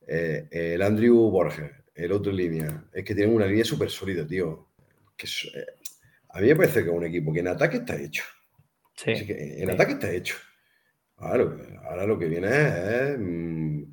[0.07, 4.69] Eh, el Andrew Borges, el otro línea, es que tienen una línea súper sólida, tío.
[5.15, 5.65] Que eh,
[6.29, 8.23] a mí me parece que es un equipo que en ataque está hecho.
[8.95, 9.11] Sí.
[9.27, 10.35] en ataque está hecho.
[11.17, 13.83] Ahora, lo que viene es, mm,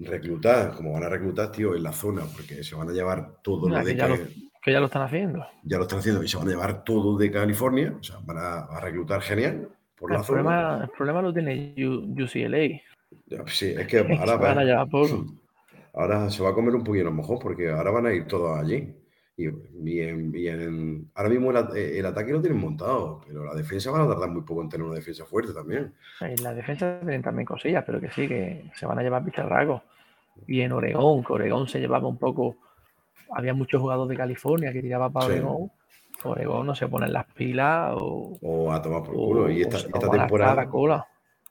[0.00, 3.68] reclutar, como van a reclutar, tío, en la zona, porque se van a llevar todo
[3.68, 4.16] lo de que ya, lo,
[4.62, 5.46] que ya lo están haciendo.
[5.64, 8.38] Ya lo están haciendo y se van a llevar todo de California, o sea, van
[8.38, 10.42] a, reclutar genial por la zona.
[10.42, 12.80] Problema, el problema lo tiene UCLA.
[13.46, 14.34] Sí, es que ahora,
[15.94, 18.94] ahora se va a comer un poquito mejor porque ahora van a ir todos allí.
[19.36, 24.28] Y, bien, ahora mismo el, ataque lo tienen montado, pero la defensa van a tardar
[24.28, 25.94] muy poco en tener una defensa fuerte también.
[26.20, 29.80] Y la defensa tienen también cosillas, pero que sí, que se van a llevar bicharracos.
[30.46, 32.56] Y en Oregón, que Oregón se llevaba un poco.
[33.32, 35.70] Había muchos jugadores de California que tiraban para Oregón.
[36.24, 38.38] Oregón no se ponen las pilas o.
[38.42, 39.50] O a tomar por culo.
[39.50, 40.68] y esta, esta temporada.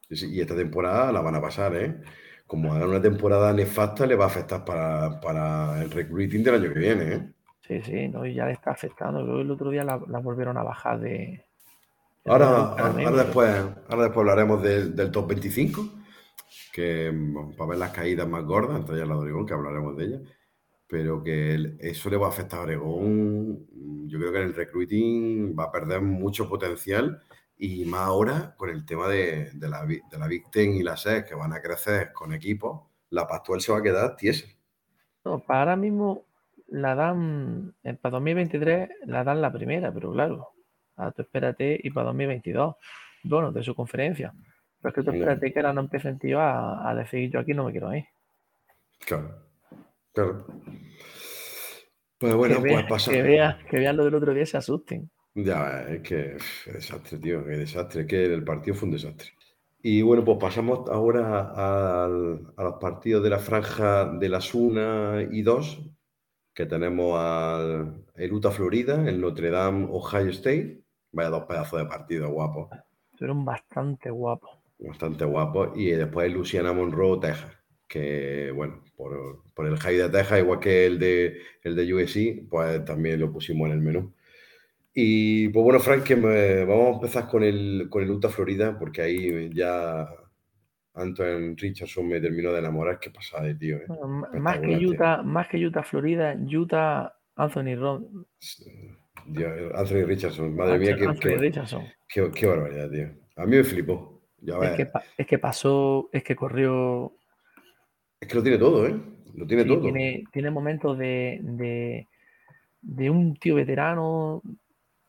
[0.10, 2.02] Y esta temporada la van a pasar, ¿eh?
[2.48, 6.74] Como hagan una temporada nefasta, le va a afectar para, para el recruiting del año
[6.74, 7.30] que viene, ¿eh?
[7.70, 9.22] Sí, sí, no, ya le está afectando.
[9.22, 11.46] Luego el otro día la, volvieron a bajar de.
[12.26, 13.50] ahora, ahora, después,
[13.88, 15.88] ahora después hablaremos del top 25,
[16.74, 17.14] que
[17.56, 20.20] para ver las caídas más gordas, entonces ya la de Oregón, que hablaremos de ella.
[20.88, 23.68] Pero que eso le va a afectar a Oregón.
[24.08, 27.22] Yo creo que en el recruiting va a perder mucho potencial
[27.62, 31.28] y más ahora con el tema de, la, de la Big Ten y la SEC
[31.28, 34.48] que van a crecer con equipos, la Pastuel se va a quedar tiesa.
[35.26, 36.24] No, para ahora mismo
[36.68, 40.54] la dan, eh, para 2023 la dan la primera, pero claro,
[40.96, 42.76] ahora tú espérate y para 2022,
[43.24, 44.34] bueno, de su conferencia.
[44.82, 47.54] Pero es que tú espérate que ahora no empiecen tío a, a decir yo aquí
[47.54, 48.06] no me quiero ir.
[49.06, 49.36] Claro,
[50.14, 50.46] claro.
[52.18, 53.12] Pues bueno, pues pasa.
[53.12, 55.10] Que vean, que vean lo del otro día se asusten.
[55.44, 59.30] Ya, es que qué desastre, tío, qué desastre, que el partido fue un desastre.
[59.82, 65.42] Y bueno, pues pasamos ahora a los partidos de la franja de las 1 y
[65.42, 65.82] 2,
[66.54, 70.82] que tenemos al el Utah Florida, el Notre Dame Ohio State.
[71.12, 72.70] Vaya dos pedazos de partido guapos.
[73.18, 74.52] Fueron bastante guapos.
[74.78, 75.70] Bastante guapos.
[75.76, 77.56] Y después el Luciana Monroe, Texas.
[77.88, 82.50] Que bueno, por, por, el high de Texas, igual que el de, el de USC,
[82.50, 84.14] pues también lo pusimos en el menú.
[85.02, 89.02] Y pues bueno, Frank, que vamos a empezar con el, con el Utah Florida, porque
[89.02, 90.06] ahí ya
[90.94, 93.00] Anton Richardson me terminó de enamorar.
[93.00, 93.78] Qué pasada de tío.
[93.78, 93.88] ¿eh?
[94.34, 98.28] más, que Utah, más que Utah Florida, Utah Anthony Ron.
[99.74, 103.08] Anthony Richardson, madre mía, qué, Qué, barbaridad, tío.
[103.38, 104.22] A mí me flipó.
[104.42, 107.14] es, que, es, que, pasó, es que corrió.
[108.20, 109.00] Es que lo tiene todo, ¿eh?
[109.34, 109.80] Lo tiene todo.
[109.80, 112.06] Tiene, tiene momentos de, de,
[112.82, 114.42] de un tío veterano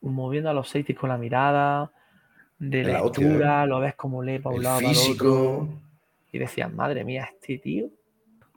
[0.01, 1.91] moviendo a los safeties con la mirada,
[2.57, 5.69] de la lectura, lo ves como lee para un lado otro.
[6.31, 7.89] Y decías, madre mía, este tío.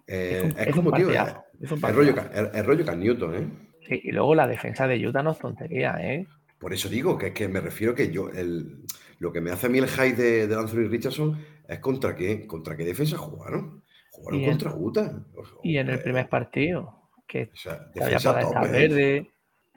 [0.06, 1.16] Eh, es, como tío, es,
[1.60, 2.14] el, rollo,
[2.52, 3.48] el, rollo Can Newton, ¿eh?
[3.88, 6.26] Sí, y luego la defensa de Utah no es tontería, ¿eh?
[6.58, 8.84] Por eso digo que es que me refiero que yo, el,
[9.18, 12.46] lo que me hace a mí el high de, de Anthony Richardson es contra qué,
[12.46, 13.82] contra qué defensa jugaron.
[14.10, 15.24] Jugaron contra Utah.
[15.62, 18.70] Y en el primer partido, que o sea, defensa top, ¿eh?
[18.70, 19.33] verde,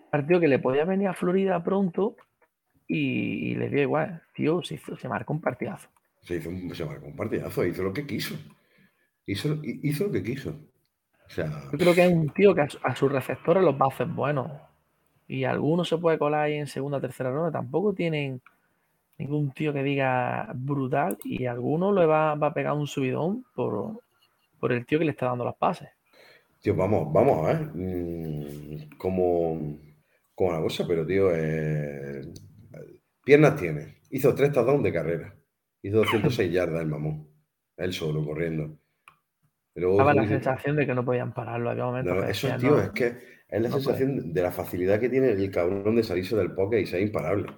[0.10, 2.16] partido que le podía venir a Florida pronto
[2.88, 4.22] y, le dio igual.
[4.34, 5.90] Tío, se, se marcó un partidazo.
[6.22, 8.36] Se, hizo se marcó un partidazo, hizo lo que quiso.
[9.26, 10.52] Hizo, hizo lo que quiso.
[11.26, 13.90] O sea, Yo creo que es un tío que a, sus receptores los va a
[13.90, 14.52] hacer buenos.
[15.28, 17.52] Y algunos se puede colar ahí en segunda o tercera ronda.
[17.52, 18.42] Tampoco tienen
[19.18, 21.18] ningún tío que diga brutal.
[21.26, 24.00] Y alguno le va, va a pegar un subidón por,
[24.60, 25.90] por el tío que le está dando los pases.
[26.62, 27.72] Tío, vamos, vamos a ver.
[30.38, 32.22] Como con una cosa, pero tío, eh,
[33.26, 34.02] piernas tiene.
[34.12, 35.36] Hizo tres touchdowns de carrera.
[35.82, 37.28] Hizo 206 yardas el mamón.
[37.76, 38.78] Él solo, corriendo.
[39.74, 41.72] Daba la sensación de que no podían pararlo.
[41.72, 45.50] Había momentos eso, tío, es que es la sensación de la facilidad que tiene el
[45.50, 47.52] cabrón de salirse del poke y ser imparable.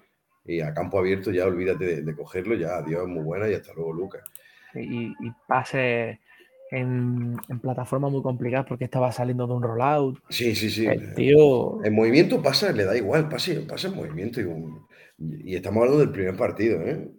[0.46, 3.92] Y a campo abierto ya olvídate de, cogerlo, ya, adiós, muy buena y hasta luego,
[3.92, 4.24] Lucas.
[4.74, 6.22] Y, y pase
[6.72, 10.20] en, plataformas muy complicadas porque estaba saliendo de un rollout.
[10.30, 10.86] Sí, sí, sí.
[10.86, 11.84] El tío...
[11.84, 14.40] En movimiento pasa, le da igual, pasa, pasa en movimiento.
[15.20, 17.10] Y, estamos hablando del primer partido, ¿eh?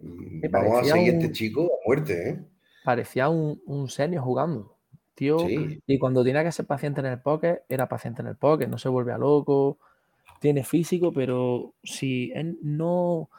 [0.49, 2.39] Vamos a seguir este chico a muerte, ¿eh?
[2.83, 4.75] Parecía un, un senio jugando.
[5.13, 8.67] Tío, y cuando tenía que ser paciente en el pocket, era paciente en el pocket,
[8.67, 9.77] no se vuelve a loco,
[10.39, 13.29] tiene físico, pero si él no,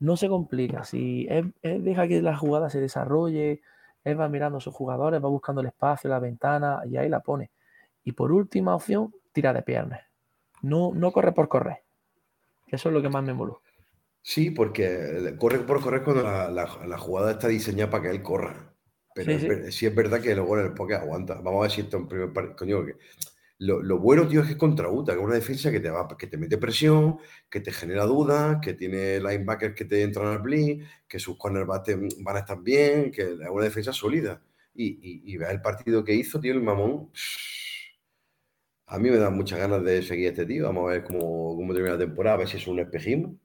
[0.00, 3.62] no se complica, si él deja que la jugada se desarrolle,
[4.04, 7.20] él va mirando a sus jugadores, va buscando el espacio, la ventana y ahí la
[7.20, 7.50] pone.
[8.04, 10.00] Y por última opción, tira de piernas.
[10.62, 11.78] No, no corre por correr.
[12.68, 13.62] Eso es lo que más me moló.
[14.22, 18.74] Sí, porque corre por correr cuando la, jugada está diseñada para que él corra.
[19.14, 19.38] Pero
[19.70, 21.34] sí, Es, verdad que luego en el poke aguanta.
[21.34, 22.84] Vamos a ver si esto en primer Coño,
[23.60, 26.08] lo, bueno, tío, es que es contra Utah, que es una defensa que te, va,
[26.16, 27.18] que te mete presión,
[27.50, 31.94] que te genera dudas, que tiene linebackers que te entran al blitz, que sus cornerbacks
[32.22, 34.40] van a estar bien, que es una defensa sólida.
[34.74, 37.10] Y, y, ve el partido que hizo, tío, el mamón.
[38.86, 40.64] A mí me da muchas ganas de seguir a este tío.
[40.64, 43.36] Vamos a ver cómo, cómo termina la temporada, a ver si es un espejismo.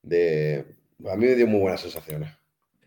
[0.00, 0.64] De...
[1.10, 2.30] A mí me dio muy buenas sensaciones.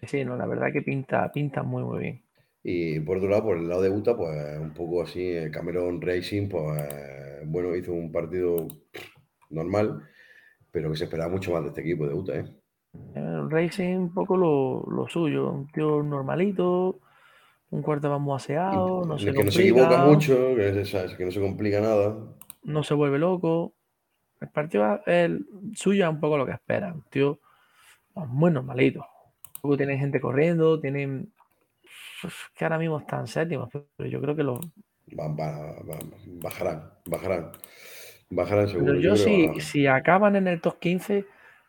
[0.04, 2.24] Sí, no, la verdad que pinta, pinta muy, muy bien.
[2.64, 6.48] Y por otro lado, por el lado de Utah, pues un poco así, Cameron Racing,
[6.48, 6.82] pues
[7.46, 8.68] bueno, hizo un partido
[9.50, 10.02] normal,
[10.72, 12.36] pero que se esperaba mucho más de este equipo de Utah.
[12.36, 12.46] ¿eh?
[13.16, 17.00] El Racing un poco lo, suyo, un tío normalito,
[17.72, 20.84] un cuarto más aseado, no se que no se equivoca mucho, que,
[21.18, 22.16] que, no se complica nada.
[22.64, 23.74] No se vuelve loco.
[24.40, 27.40] El partido el suyo es un poco lo que esperan, tío
[28.16, 29.06] muy normalito.
[29.64, 31.33] Luego tienen gente corriendo, tienen
[32.56, 34.60] que ahora mismo están séptimos, pero yo creo que los
[36.42, 37.52] bajarán, bajarán.
[38.30, 38.94] Bajarán seguro.
[38.94, 41.26] Pero yo, si, si acaban en el top 15,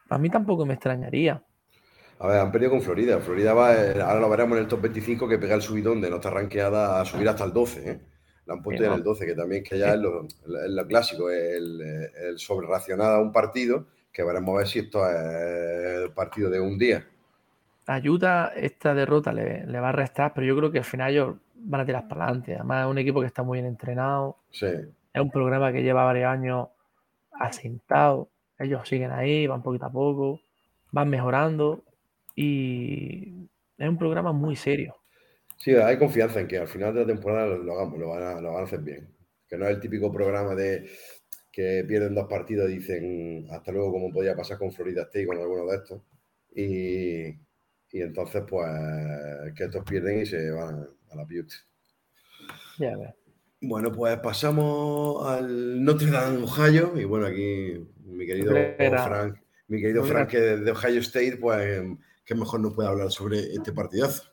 [0.09, 1.43] a mí tampoco me extrañaría.
[2.19, 3.21] A ver, han perdido con Florida.
[3.21, 6.09] Florida va, eh, ahora lo veremos en el top 25 que pega el subidón de
[6.09, 7.91] no está rankeada a subir hasta el 12.
[7.91, 8.01] ¿eh?
[8.47, 10.27] La han puesto en el 12, que también que ya es, lo,
[10.87, 16.13] clásico, el, el sobre a un partido, que veremos a ver si esto es el
[16.13, 17.07] partido de un día.
[17.87, 21.37] Ayuda, esta derrota le, le, va a restar, pero yo creo que al final ellos
[21.57, 22.55] van a tirar para adelante.
[22.55, 24.39] Además, es un equipo que está muy bien entrenado.
[24.51, 24.67] Sí.
[24.67, 26.69] Es un programa que lleva varios años
[27.33, 28.31] asentado.
[28.59, 30.41] Ellos siguen ahí, van poquito a poco,
[30.93, 31.83] van mejorando
[32.35, 34.97] y es un programa muy serio.
[35.57, 38.41] Sí, hay confianza en que al final de la temporada lo, hagamos, lo, van a,
[38.41, 39.09] lo van a hacer bien.
[39.49, 40.87] Que no es el típico programa de
[41.51, 45.39] que pierden dos partidos y dicen hasta luego, como podía pasar con Florida State con
[45.39, 46.03] alguno de estos.
[46.55, 47.44] Y,
[47.95, 48.69] y entonces, pues,
[49.57, 51.55] que estos pierden y se van a la Butte.
[52.77, 53.15] Ya ves.
[53.61, 56.99] Bueno, pues pasamos al Notre Dame, Ohio.
[56.99, 59.37] Y bueno, aquí mi querido Frank,
[59.69, 61.83] mi querido Frank de Ohio State, pues,
[62.25, 64.25] que mejor no puede hablar sobre este partidazo.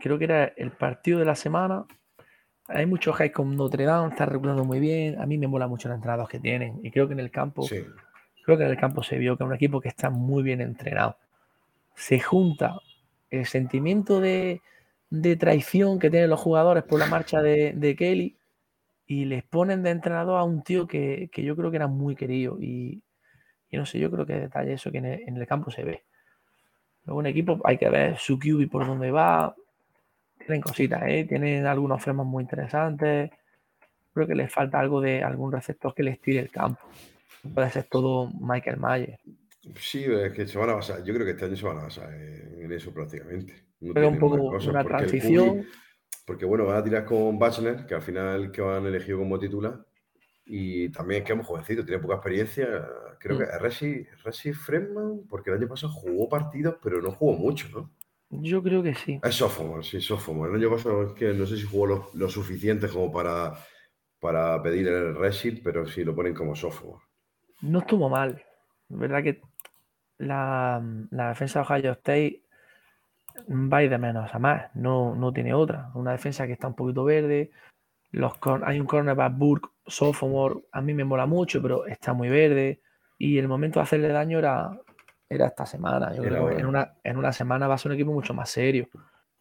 [0.00, 1.86] Creo que era el partido de la semana
[2.68, 5.20] hay muchos high con Notre Dame, está regulando muy bien.
[5.20, 6.80] A mí me mola mucho los entrenados que tienen.
[6.82, 9.48] Y creo que en el campo, creo que en el campo se vio que es
[9.48, 11.18] un equipo que está muy bien entrenado.
[11.94, 12.80] Se junta
[13.32, 14.60] el sentimiento de,
[15.38, 18.36] traición que tienen los jugadores por la marcha de, Kelly
[19.06, 22.60] y les ponen de entrenador a un tío que, yo creo que era muy querido.
[22.60, 23.02] Y,
[23.72, 26.04] no sé, yo creo que detalle eso que en el, campo se ve.
[27.04, 29.56] Luego un equipo hay que ver su QB por dónde va,
[30.38, 31.24] tienen cositas, ¿eh?
[31.28, 33.30] tienen algunos frenos muy interesantes.
[34.12, 36.82] Creo que les falta algo de algún receptor que les tire el campo.
[37.54, 39.18] Puede ser todo Michael Mayer.
[39.78, 41.04] Sí, es que se van a basar.
[41.04, 43.64] Yo creo que este año se van a basar en eso prácticamente.
[43.80, 45.66] No un poco una transición.
[46.24, 49.84] porque bueno, van a tirar con Bachner, que al final que van elegido como titular.
[50.44, 52.66] Y también es que es muy jovencito, tiene poca experiencia.
[53.18, 53.66] Creo que mm.
[53.66, 57.90] es Resi Fredman, porque el año pasado jugó partidos, pero no jugó mucho, ¿no?
[58.30, 59.20] Yo creo que sí.
[59.22, 60.50] Es sophomore, sí, sophomore.
[60.50, 63.54] El año pasado es que no sé si jugó lo, suficiente como para,
[64.18, 67.04] para pedir el resit, pero sí lo ponen como sophomore.
[67.60, 68.42] No estuvo mal.
[68.88, 69.42] verdad que
[70.22, 70.80] la,
[71.28, 72.42] defensa de Ohio State
[73.48, 74.74] va de menos a más.
[74.74, 75.90] No, no tiene otra.
[75.94, 77.50] Una defensa que está un poquito verde.
[78.10, 80.60] Los, hay un cornerback Burke, sophomore.
[80.72, 82.80] A mí me mola mucho, pero está muy verde.
[83.18, 84.78] Y el momento de hacerle daño era,
[85.28, 86.14] era esta semana.
[86.14, 88.50] Yo creo que en una, en una semana va a ser un equipo mucho más
[88.50, 88.88] serio.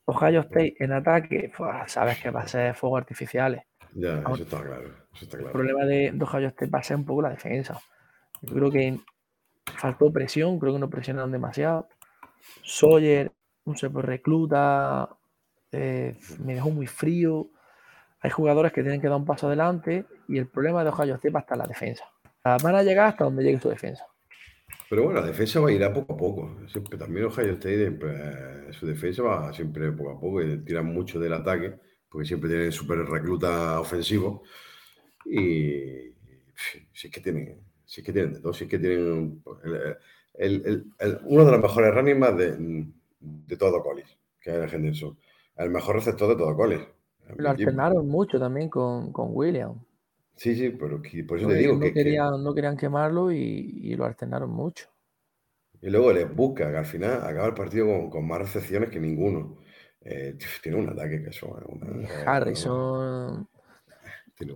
[0.05, 3.63] Ohio State en ataque, pues, sabes que va a ser fuegos artificiales.
[3.93, 4.89] Ya, eso está claro.
[5.19, 7.79] El problema de, Ohio State va a ser un poco la defensa.
[8.41, 8.99] Yo creo que
[9.65, 11.87] faltó presión, creo que no presionaron demasiado.
[12.63, 13.31] Sawyer,
[13.65, 15.09] un super recluta,
[15.71, 17.49] eh, me dejó muy frío.
[18.21, 21.31] Hay jugadores que tienen que dar un paso adelante y el problema de Ohio State
[21.31, 22.05] va a estar la defensa.
[22.43, 24.05] Van a llegar hasta donde llegue su defensa.
[24.89, 26.67] Pero bueno, la defensa va a ir a poco a poco.
[26.67, 31.19] Siempre, también Ohio State, pues, su defensa va siempre poco a poco y tiran mucho
[31.19, 34.43] del ataque, porque siempre tienen súper recluta ofensivo.
[35.25, 36.13] Y
[36.93, 39.43] si es que tienen, si es que tienen de todo, si es que tienen
[41.25, 42.85] uno de los mejores running más de,
[43.19, 45.17] de todo college, que es el Henderson.
[45.57, 46.87] El mejor receptor de todo college.
[47.35, 49.73] Lo alternaron mucho también con, con William.
[50.37, 54.05] Sí, sí, pero por eso te digo no que, querían, No querían quemarlo y, lo
[54.05, 54.87] alternaron mucho.
[55.81, 59.57] Y luego les busca, que al final acaba el partido con, más recepciones que ninguno.
[59.99, 61.59] Eh, tiene un ataque que eso.
[62.25, 63.49] Harrison.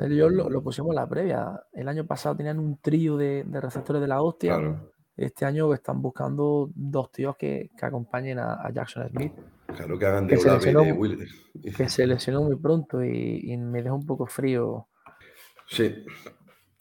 [0.02, 1.64] Ellos lo, pusimos en la previa.
[1.74, 4.60] El año pasado tenían un trío de, receptores de la hostia.
[5.16, 9.34] Este año están buscando dos tíos que, acompañen a, Jackson Smith.
[9.68, 10.36] Claro que hagan de,
[11.76, 14.88] Que se lesionó muy pronto y, y me dejó un poco frío
[15.68, 16.06] Sí.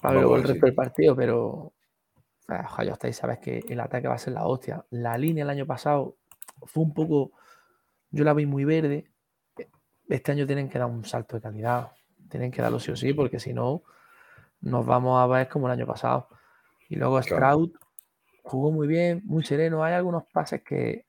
[0.01, 1.73] Para luego el resto del partido, pero
[2.49, 4.85] Ohio State sabes que el ataque va a ser la hostia.
[4.91, 6.17] La línea el año pasado
[6.63, 7.33] fue un poco,
[8.11, 9.11] yo la vi muy verde.
[10.09, 11.93] Este año tienen que dar un salto de calidad.
[12.35, 13.85] Tienen que darlo sí o sí, porque si no,
[14.61, 16.27] nos vamos a ver como el año pasado.
[16.89, 17.71] Y luego Stroud
[18.43, 19.85] jugó muy bien, muy sereno.
[19.85, 21.07] Hay algunos pases que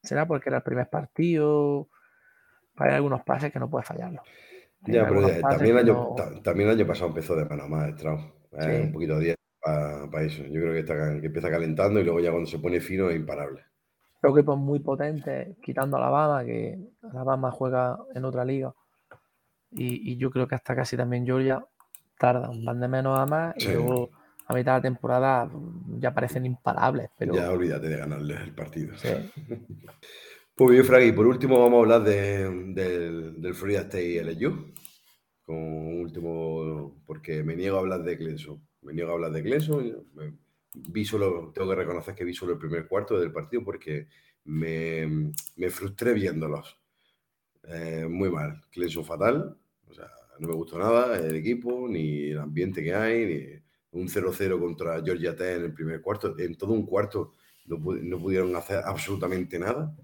[0.00, 1.88] será porque era el primer partido.
[2.76, 4.22] Hay algunos pases que no puede fallarlo.
[4.82, 6.14] Ya, pero también, el año,
[6.44, 8.22] también el año pasado empezó de Panamá, Strauss.
[8.52, 10.44] Eh, un poquito de día para eso.
[10.44, 13.16] Yo creo que, está, que empieza calentando y luego ya cuando se pone fino es
[13.16, 13.64] imparable.
[14.20, 16.78] Creo que pues muy potente, quitando a Alabama, que
[17.10, 18.72] Alabama juega en otra liga.
[19.70, 21.64] Y, yo creo que hasta casi también Georgia
[22.18, 24.10] tarda, van de menos a más y luego
[24.46, 25.50] a mitad de la temporada
[25.98, 27.10] ya parecen imparables.
[27.18, 27.34] Pero...
[27.34, 28.96] Ya olvídate de ganarles el partido.
[28.96, 29.08] Sí.
[30.56, 34.72] pues bien, Fraggy, por último vamos a hablar del, del Florida State LSU.
[35.48, 38.62] Un último, porque me niego a hablar de Clemson.
[38.82, 40.06] Me niego a hablar de Clemson.
[40.90, 44.08] Vi solo, tengo que reconocer que vi solo el primer cuarto del partido porque
[44.44, 46.78] me, me frustré viéndolos.
[47.64, 48.62] Eh, muy mal.
[48.70, 49.56] Clemson fatal.
[49.88, 50.06] O sea,
[50.38, 53.26] no me gustó nada el equipo, ni el ambiente que hay,
[53.92, 56.38] ni un 0-0 contra Georgia Tech en el primer cuarto.
[56.38, 57.34] En todo un cuarto
[57.66, 59.94] no, pudieron hacer absolutamente nada.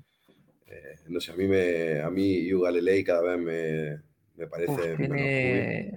[0.67, 4.03] Eh, no sé, a mí, me, a mí Hugh Galilei cada vez me,
[4.37, 4.97] me parece...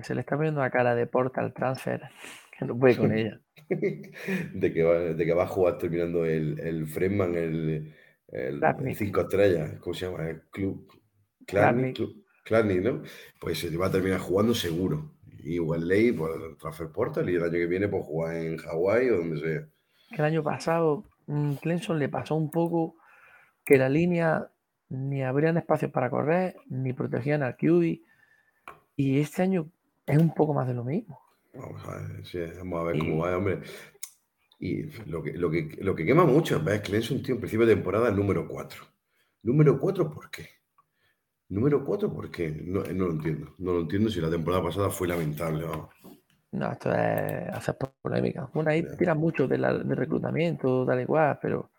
[0.04, 2.02] se le está poniendo la cara de Portal Transfer,
[2.58, 3.40] que no puede con ella.
[3.70, 7.94] de, que va, de que va a jugar terminando el, el Fredman, el,
[8.30, 8.62] el,
[8.96, 10.30] cinco estrellas, ¿cómo se llama?
[10.30, 10.88] El club.
[11.48, 13.02] Clarny, ¿no?
[13.40, 15.12] Pues se va a terminar jugando seguro.
[15.44, 19.18] Igual ley, pues transfer portal y el año que viene pues jugar en Hawái o
[19.18, 19.68] donde sea.
[20.12, 22.96] El año pasado mm, Clemson le pasó un poco
[23.66, 24.50] que la línea
[24.90, 28.00] ni abrían espacios para correr, ni protegían al QB.
[28.96, 29.70] Y este año
[30.06, 31.20] es un poco más de lo mismo.
[31.54, 33.62] Vamos a ver, vamos a ver cómo va, hombre.
[34.60, 37.76] Y lo que, lo que, lo que quema mucho es Clemson, tío, en principio de
[37.76, 38.84] temporada número 4.
[39.44, 40.57] Número 4, ¿por qué?
[41.50, 42.52] Número 4, ¿por qué?
[42.52, 43.56] No, no, lo entiendo.
[43.58, 45.66] No lo entiendo si la temporada pasada fue lamentable.
[46.52, 48.50] No, esto es hacer polémica.
[48.54, 51.72] Bueno, ahí tiran mucho de, la, de reclutamiento, tal y cual, pero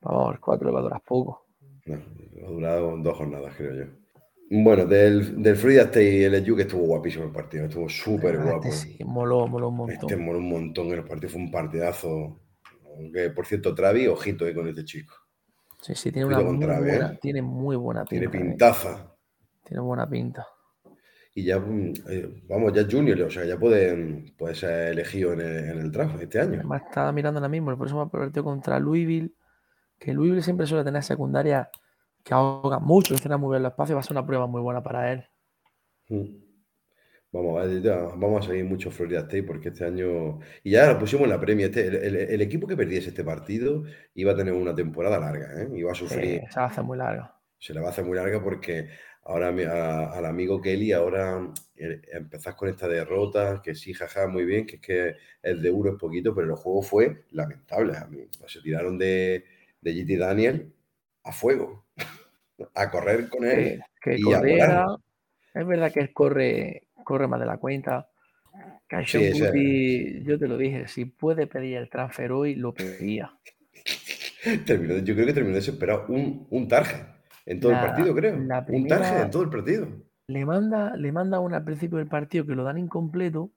[0.00, 1.46] vamos, el 4 le va a durar poco.
[1.86, 1.96] No,
[2.46, 3.92] ha durado dos jornadas, creo yo.
[4.50, 8.36] Bueno, del, del Free State y el LSU que estuvo guapísimo el partido, estuvo súper
[8.36, 8.72] este guapo.
[8.72, 9.94] sí, moló, moló un montón.
[9.94, 12.40] Este moló un montón, el partido fue un partidazo.
[12.96, 15.14] Aunque, por cierto, Travi, ojito ahí con este chico.
[15.80, 17.18] Sí, sí, tiene una muy buena, ¿eh?
[17.20, 18.30] tiene muy buena pinta.
[18.30, 19.14] Tiene pintaza.
[19.64, 20.46] Tiene buena pinta.
[21.34, 25.34] Y ya, mm, eh, vamos, ya es junior, o sea, ya puede, puede ser elegido
[25.34, 26.54] en el, en el draft este año.
[26.54, 29.32] Además, estaba mirando ahora mismo el próximo partido contra Louisville,
[29.98, 31.70] que Louisville siempre suele tener secundaria
[32.24, 34.60] que ahoga mucho, que tiene muy bien el espacio, va a ser una prueba muy
[34.60, 35.24] buena para él.
[36.08, 36.47] Mm.
[37.30, 37.82] Vamos a, ver,
[38.16, 40.38] vamos a seguir mucho Florida State porque este año.
[40.64, 41.66] Y ya lo pusimos en la premia.
[41.66, 45.68] Este, el, equipo que perdiese este partido iba a tener una temporada larga, ¿eh?
[45.74, 46.42] Iba a sufrir.
[46.50, 47.34] se va a hacer muy larga.
[47.58, 48.88] Se le va a hacer muy larga porque
[49.24, 54.64] ahora al amigo Kelly, ahora eh, empezás con esta derrota, que sí, jaja, muy bien,
[54.64, 57.94] que es que el de uno es poquito, pero el juego fue lamentable.
[57.94, 58.26] A mí.
[58.46, 59.44] Se tiraron de,
[59.82, 60.72] de GT Daniel
[61.24, 61.84] a fuego,
[62.74, 63.82] a correr con él.
[64.06, 64.86] y a
[65.54, 68.06] es verdad que él corre, corre más de la cuenta.
[68.90, 73.32] yo te lo dije, si puede pedir el transfer hoy, lo pedía.
[74.66, 76.04] yo creo que terminó desesperado.
[76.08, 77.06] Un, un target
[77.46, 78.36] en todo el partido, creo.
[78.36, 79.88] un target en todo el partido.
[80.26, 83.52] Le manda, le manda una al principio del partido que lo dan incompleto.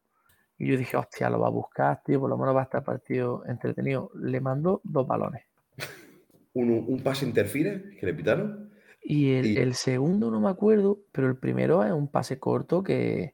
[0.57, 2.85] Y yo dije, hostia, lo va a buscar, tío, por lo menos va a estar
[2.85, 4.11] partido entretenido.
[4.15, 5.43] Le mandó dos balones.
[6.53, 8.71] un, un pase interfere que le pitaron.
[9.03, 13.33] Y el, el, segundo no me acuerdo, pero el primero es un pase corto que,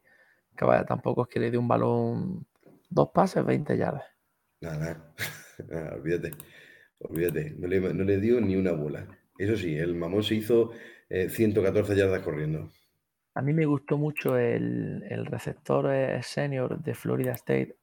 [0.58, 2.46] que vaya, tampoco es que le dé un balón,
[2.90, 4.04] dos pases, 20 yardas.
[4.60, 5.14] Nada,
[5.68, 6.32] nada, olvídate,
[6.98, 9.06] olvídate, no le, no le, dio ni una bola.
[9.38, 10.72] Eso sí, el mamón se hizo
[11.08, 12.70] 114 eh, yardas corriendo.
[13.34, 17.76] A mí me gustó mucho el, el receptor eh, senior de Florida State,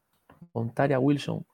[0.52, 1.46] Ontaria Wilson.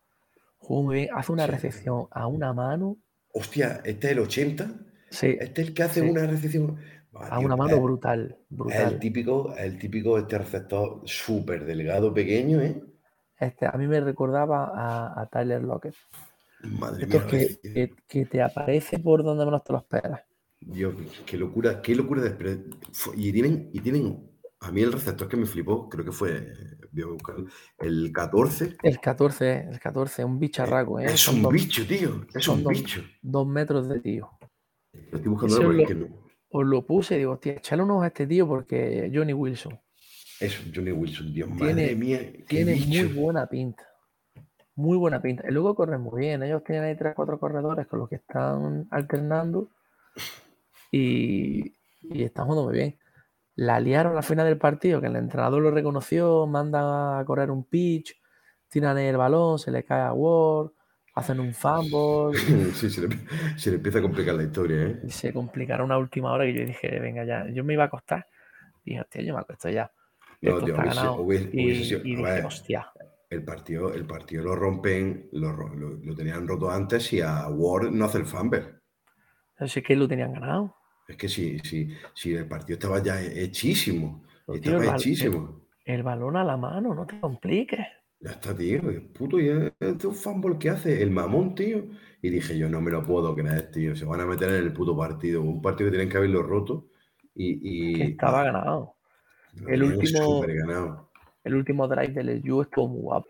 [0.58, 2.98] Jugó muy bien, hace una recepción a una mano.
[3.34, 4.72] Hostia, este es el 80.
[5.12, 5.38] Sí.
[5.40, 6.78] Este es el que hace una recepción
[7.14, 8.94] a una mano brutal, brutal.
[8.94, 12.82] el típico, el típico este receptor súper delgado, pequeño, ¿eh?
[13.38, 15.96] Este, a mí me recordaba a, Tyler Lockett.
[16.64, 17.28] Madre mía.
[17.28, 20.22] Que, que, te aparece por donde menos te lo esperas.
[20.60, 20.94] Dios,
[21.26, 22.64] qué locura, qué locura de
[23.16, 26.54] Y tienen, y tienen, a mí el receptor que me flipó, creo que fue,
[27.80, 28.78] el 14.
[28.84, 31.06] El 14, el 14, un bicharraco, ¿eh?
[31.06, 33.02] Es un bicho, tío, es un bicho.
[33.24, 34.30] Dos metros de tío.
[34.94, 38.28] Lo estoy buscando porque no os lo puse y digo, hostia, echale unos a este
[38.28, 39.80] tío porque Johnny Wilson.
[40.40, 42.20] Eso, Johnny Wilson, Dios tiene, mía.
[42.48, 43.88] Tiene muy buena pinta.
[44.76, 45.44] Muy buena pinta.
[45.48, 46.42] Y luego corren muy bien.
[46.44, 49.70] Ellos tienen ahí tres, cuatro corredores con los que están alternando
[50.92, 53.00] y, y están jugando muy bien.
[53.56, 57.66] La liaron al final del partido, que el entrenador lo reconoció, manda a correr un
[57.66, 58.20] pitch,
[58.70, 60.72] tiran el balón, se le cae a Ward,
[61.14, 62.38] hacen un fumble.
[62.74, 62.90] Sí,
[63.58, 65.00] se le, empieza a complicar la historia, ¿eh?
[65.10, 68.28] se complicará una última hora que yo dije, venga ya, yo me iba a acostar.
[68.84, 69.92] Dije, hostia, yo me acuesto ya.
[70.42, 71.22] No, esto tío, está hubiese- ganado.
[71.22, 72.46] hubiese- y, sido- y dije, ver.
[72.46, 72.88] hostia,
[73.30, 77.48] El partido, el partido lo rompen, lo, ro- lo- lo tenían roto antes y a
[77.48, 78.64] Ward no hace el fumble.
[79.58, 80.76] así es que lo tenían ganado.
[81.08, 85.62] Es que si, si, si el partido estaba ya hechísimo, tío, estaba el hechísimo.
[85.86, 87.86] El balón a la mano, no te compliques.
[88.24, 88.82] Ya está, tío,
[89.14, 91.86] puto, y es un fumble que hace, el mamón, tío.
[92.22, 94.74] Y dije yo, no me lo puedo creer, tío, se van a meter en el
[94.74, 96.86] puto partido, un partido que tienen que haberlo roto
[97.34, 98.00] y...
[98.00, 98.96] estaba ganado.
[99.56, 101.10] lo el último- ganado.
[101.44, 103.28] El último drive del LSU estuvo muy guapo.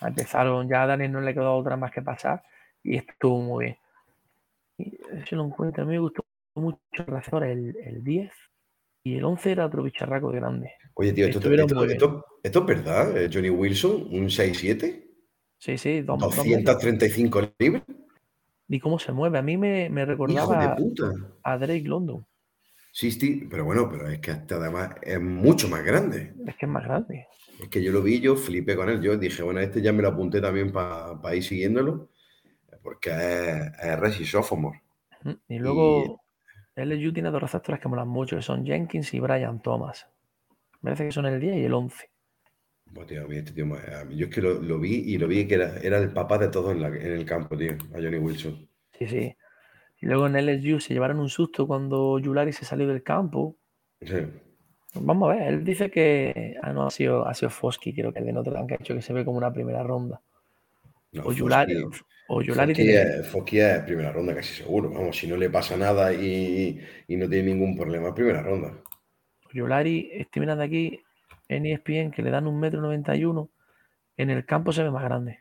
[0.00, 2.42] Empezaron, ya a Daniel no le quedó otra más que pasar
[2.82, 3.76] y estuvo muy bien.
[4.78, 6.24] Y si lo encuentro, a mí me gustó
[6.54, 8.32] mucho el el, el 10
[9.04, 10.72] y el 11 era otro bicharraco grande.
[10.94, 15.08] Oye, tío, esto, esto- esto- esto es verdad, eh, Johnny Wilson, un 6-7,
[15.58, 16.44] Sí, sí, dos, dos metros.
[16.44, 17.84] 235 libras.
[18.68, 19.38] Y cómo se mueve.
[19.38, 20.76] A mí me, me recordaba
[21.44, 22.26] a Drake London.
[22.90, 26.34] Sí, sí, pero bueno, pero es que hasta además es mucho más grande.
[26.46, 27.26] Es que es más grande.
[27.60, 29.00] Es que yo lo vi, yo flipé con él.
[29.00, 32.08] Yo dije, bueno, este ya me lo apunté también para ir siguiéndolo,
[32.82, 34.82] porque es, es Reggie Sophomore.
[35.48, 36.20] Y luego
[36.74, 40.06] LSU tiene dos receptores que molan mucho, que son Jenkins y Brian Thomas.
[40.82, 42.10] Me parece que son el 10 y el 11.
[42.94, 43.66] Buah, tío, este tío,
[44.10, 46.48] yo es que lo, lo vi y lo vi que era, era el papá de
[46.48, 48.68] todos en, el campo, tío, a Johnny Wilson.
[48.98, 49.36] Sí, sí.
[50.00, 53.56] Y luego en LSU se llevaron un susto cuando Yulari se salió del campo.
[54.00, 54.26] Sí.
[54.94, 56.56] Vamos a ver, él dice que.
[56.62, 58.78] Ah, no, ha sido, ha sido Fosky, creo que el de Notre Dame, que ha
[58.78, 60.20] hecho que se ve como una primera ronda.
[61.12, 63.02] No, O Yulari, Fosky- o Yulari Fosky tiene.
[63.20, 64.90] es, Fosky es primera ronda, casi seguro.
[64.90, 66.78] Vamos, si no le pasa nada y,
[67.08, 68.82] y no tiene ningún problema, es primera ronda.
[69.52, 71.00] Yulari, estoy mirando aquí
[71.48, 73.50] en E ESPN que le dan un metro noventa y uno.
[74.16, 75.40] En el campo se ve más grande.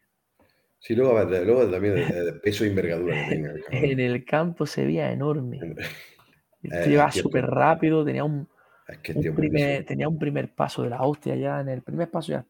[0.79, 3.63] Sí, luego, a ver, luego también de, de peso y envergadura que tenga el.
[3.71, 5.67] En el campo se veía enorme.
[6.63, 8.47] El Eh, iba es que- súper rápido, tenía un,
[8.85, 11.61] Es que un tío, primer, tenía un primer paso de la hostia ya.
[11.61, 12.45] En el primer paso ya,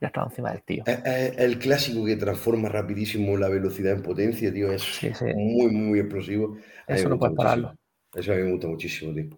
[0.00, 0.84] ya estaba encima del tío.
[0.84, 4.72] Es, es el clásico que transforma rapidísimo la velocidad en potencia, tío.
[4.72, 5.26] Es Sí, sí.
[5.32, 6.56] muy, muy explosivo.
[6.86, 7.74] Eso no puedes pararlo.
[8.14, 9.30] Eso a mí me gusta muchísimo, tío.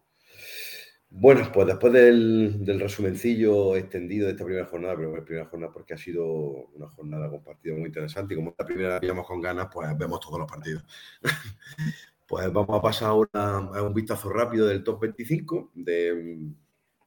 [1.17, 5.97] Bueno, pues después del, resumencillo extendido de esta primera jornada, pero primera jornada porque ha
[5.97, 9.69] sido una jornada con partidos muy interesantes y como la primera la pillamos con ganas,
[9.73, 10.83] pues vemos todos los partidos.
[12.27, 16.51] pues vamos a pasar ahora a un vistazo rápido del top 25 de,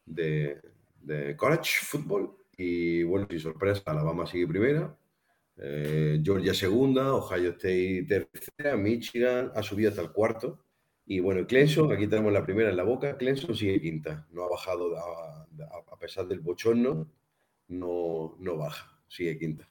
[0.05, 0.61] de,
[1.01, 2.31] de college football.
[2.55, 4.97] Y bueno, sin sorpresa, Alabama sigue primera,
[5.57, 10.63] eh, Georgia segunda, Ohio State tercera, Michigan ha subido hasta el cuarto.
[11.07, 14.49] Y bueno, Clemson, aquí tenemos la primera en la boca, Clemson sigue quinta, no ha
[14.49, 15.47] bajado a,
[15.93, 17.09] a- pesar del bochorno,
[17.69, 19.67] no, no baja, sigue quinta.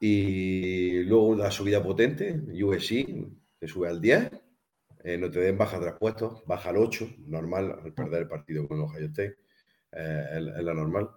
[0.00, 3.06] Y luego la subida potente, USC,
[3.58, 4.30] que sube al 10,
[5.04, 8.80] eh, Notre Dame baja tres puestos, baja al 8, normal, al perder el partido con
[8.80, 9.36] Ohio State,
[9.92, 11.10] eh, es, es la normal.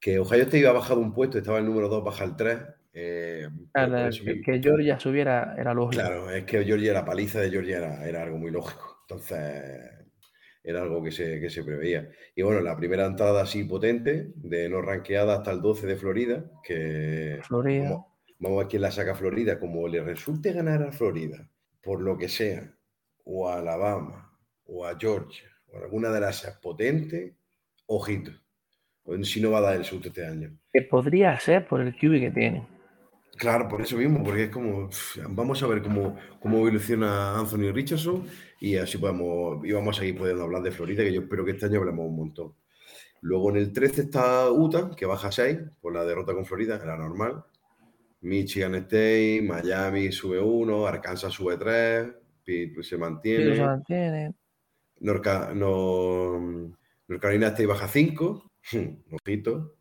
[0.00, 2.58] Que Ohio State iba bajado un puesto, estaba el número 2, baja al 3.
[2.92, 6.02] Eh, El- eso que, Georgia subiera era lógico.
[6.02, 8.98] Claro, es que Georgia, la paliza de Georgia era, era algo muy lógico.
[9.08, 9.38] Entonces,
[10.62, 12.08] era algo que se, que se preveía.
[12.34, 16.50] Y bueno, la primera entrada así potente, de no ranqueada hasta el 12 de Florida,
[16.62, 17.84] que Florida.
[17.90, 18.06] Vamos,
[18.38, 19.58] vamos a ver quién la saca Florida.
[19.58, 21.48] Como le resulte ganar a Florida,
[21.82, 22.74] por lo que sea,
[23.24, 27.34] o a Alabama, o a Georgia, o alguna de las potentes,
[27.86, 28.32] ojito.
[29.22, 30.56] Si no va a dar el susto este año.
[30.72, 32.66] Que podría ser por el QB que tiene.
[33.40, 34.90] Claro, por eso mismo, porque es como,
[35.30, 38.26] vamos a ver cómo, cómo evoluciona Anthony Richardson
[38.60, 41.52] y así podemos, y vamos a seguir pudiendo hablar de Florida, que yo espero que
[41.52, 42.54] este año hablemos un montón.
[43.22, 46.78] Luego en el 13 está Utah, que baja a 6 por la derrota con Florida,
[46.82, 47.42] era normal.
[48.20, 52.08] Michigan State, Miami sube 1, Arkansas sube 3,
[52.44, 53.64] Pitt pues, se Pero se mantiene.
[53.64, 54.34] mantiene.
[54.98, 56.74] North, North
[57.18, 58.50] Carolina State baja 5,
[59.12, 59.76] ojito.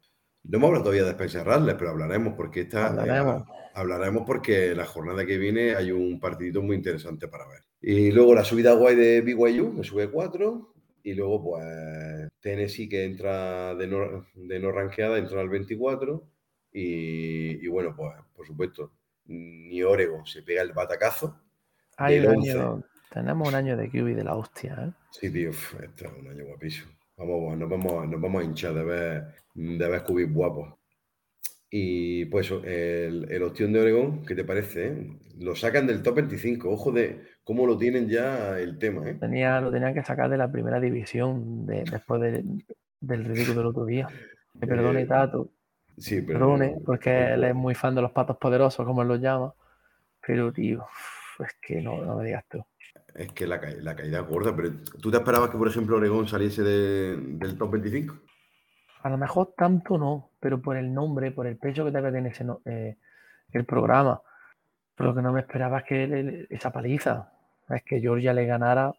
[0.49, 3.41] No hemos hablado todavía de Spencer Rattler, pero hablaremos porque esta, Hablaremos.
[3.43, 7.61] eh, hablaremos porque la jornada que viene hay un partidito muy interesante para ver.
[7.81, 10.73] Y luego la subida guay de BYU, que sube 4.
[11.03, 16.27] Y luego, pues, Tennessee, que entra de no, de no rankeada, entra al 24.
[16.73, 18.91] Y, y bueno, pues, por supuesto,
[19.25, 21.39] ni Oregon se pega el batacazo.
[21.97, 22.51] Hay del un 11.
[22.51, 22.83] año,
[23.13, 24.91] tenemos un año de QB de la hostia, ¿eh?
[25.11, 26.91] Sí, tío, este es un año guapísimo.
[27.19, 30.73] Vamos, nos vamos, nos vamos a hinchar de ver, de ver cubis guapos.
[31.71, 34.87] Y pues el, el opción de Oregón, ¿qué te parece?
[34.87, 35.09] eh?
[35.39, 36.69] Lo sacan del top 25.
[36.69, 39.17] Ojo de cómo lo tienen ya el tema, ¿eh?
[39.19, 42.43] Tenía, lo tenían que sacar de la primera división de- después de-
[43.01, 44.07] del ridículo del otro día.
[44.55, 45.49] Me perdone, Eh, Tato.
[45.97, 46.39] Sí, pero.
[46.39, 49.53] Perdone, porque él es muy fan de los patos poderosos, como él los llama.
[50.25, 50.87] Pero, tío,
[51.39, 52.63] es que no, no me digas tú.
[53.19, 54.69] Es que la, ca- la caída es gorda, pero
[55.01, 58.15] ¿tú te esperabas que, por ejemplo, Oregón saliese de- del top 25?
[59.03, 62.31] A lo mejor tanto no, pero por el nombre, por el peso que debe tener
[62.31, 62.95] ese eh,
[63.51, 64.21] el programa.
[64.95, 67.31] Pero lo que no me esperaba es que esa paliza,
[67.69, 68.93] es que Georgia le ganara,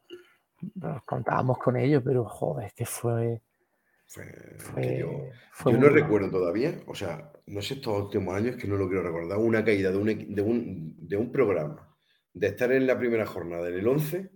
[0.74, 3.40] nos contábamos con ello, pero joder, es que fue...
[4.98, 5.08] yo,
[5.78, 9.38] no recuerdo todavía, o sea, no sé estos últimos años que no lo quiero recordar,
[9.38, 11.89] una caída de un, de un, de un programa,
[12.32, 14.30] de estar en la primera jornada, en el 11,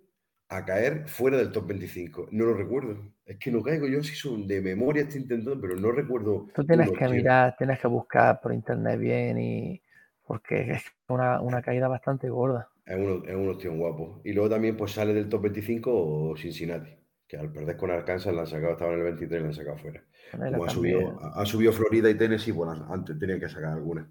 [0.48, 2.28] a caer fuera del top 25.
[2.32, 2.96] No lo recuerdo.
[3.24, 6.48] Es que no caigo yo si son de memoria, estoy intentando, pero no recuerdo.
[6.54, 9.82] Tú tienes que mirar, tienes que buscar por internet bien y
[10.26, 12.68] porque es una, una caída bastante gorda.
[12.86, 14.20] Es uno, es uno tío guapo.
[14.24, 16.90] Y luego también pues sale del top 25 Cincinnati,
[17.26, 19.54] que al perder con Arkansas la han sacado, estaba en el 23 y la han
[19.54, 20.04] sacado fuera.
[20.32, 24.06] ha subido, ha subido, Florida y Tennessee, bueno, antes tenían que sacar algunas.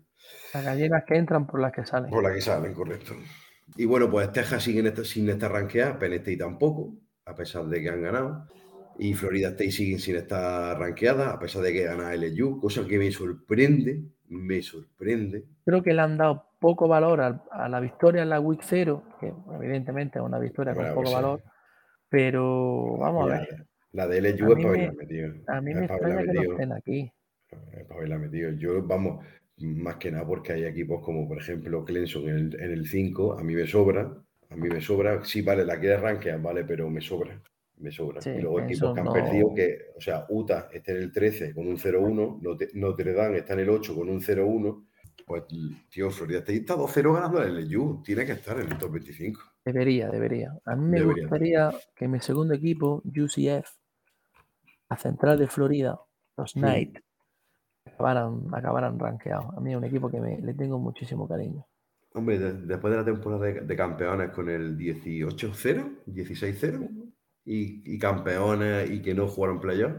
[0.53, 2.09] Las gallinas que entran por las que salen.
[2.09, 3.13] Por las que salen, correcto.
[3.75, 6.95] Y bueno, pues Texas sigue sin estar rankeada, Penn State tampoco,
[7.25, 8.47] a pesar de que han ganado.
[8.99, 12.99] Y Florida State sigue sin estar rankeada, a pesar de que gana LSU, cosa que
[12.99, 15.45] me sorprende, me sorprende.
[15.65, 19.33] Creo que le han dado poco valor a, la victoria en la Week 0, que
[19.55, 21.43] evidentemente es una victoria con poco valor,
[22.09, 23.65] pero vamos a ver.
[23.91, 25.33] La de LSU es para haberla metido.
[25.47, 27.11] A mí me extraña que no estén aquí.
[27.71, 28.51] Es para haberla metido.
[28.51, 29.23] Yo, vamos,
[29.63, 33.55] más que nada porque hay equipos como por ejemplo Clemson en el, 5, a mí
[33.55, 34.13] me sobra,
[34.49, 37.41] a mí me sobra, sí, vale, la quiere rankear, vale, pero me sobra,
[37.77, 38.19] me sobra.
[38.25, 41.67] y luego equipos que han perdido que, o sea, Utah está en el 13 con
[41.67, 44.85] un 0-1, Notre Dame está en el 8 con un 0-1,
[45.25, 45.43] pues,
[45.89, 49.41] tío, Florida está 2-0 ganando el LSU, tiene que estar en el top 25.
[49.63, 50.53] Debería, debería.
[50.65, 53.69] A mí me gustaría que mi segundo equipo, UCF,
[54.89, 55.99] a Central de Florida,
[56.35, 57.02] los Knights,
[57.85, 59.45] acabaran, acabaran rankeados.
[59.55, 61.65] A mí es un equipo que me, le tengo muchísimo cariño.
[62.13, 67.13] Hombre, después de la temporada de, campeones con el 18-0, 16-0,
[67.45, 69.93] y, campeones y que no jugaron playoff.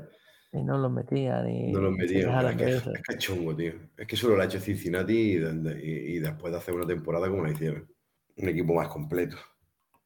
[0.53, 1.49] Y no los metían.
[1.49, 2.47] Y no los metían.
[2.47, 3.73] Es que, es que, chungo, tío.
[3.97, 7.43] Es que solo lo ha hecho Cincinnati y, y, después de hacer una temporada como
[7.43, 7.89] la hicieron.
[8.37, 9.37] Un equipo más completo.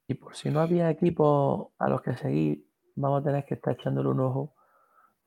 [0.07, 2.67] Y por si no había equipos a los que seguir,
[2.97, 4.55] vamos a tener que estar echándole un ojo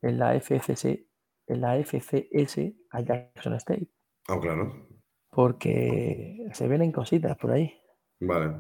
[0.02, 1.11] en la FFC
[1.48, 3.88] en la FCS a Jackson State.
[4.28, 4.88] Ah, claro.
[5.30, 7.74] Porque se vienen cositas por ahí.
[8.20, 8.56] Vale,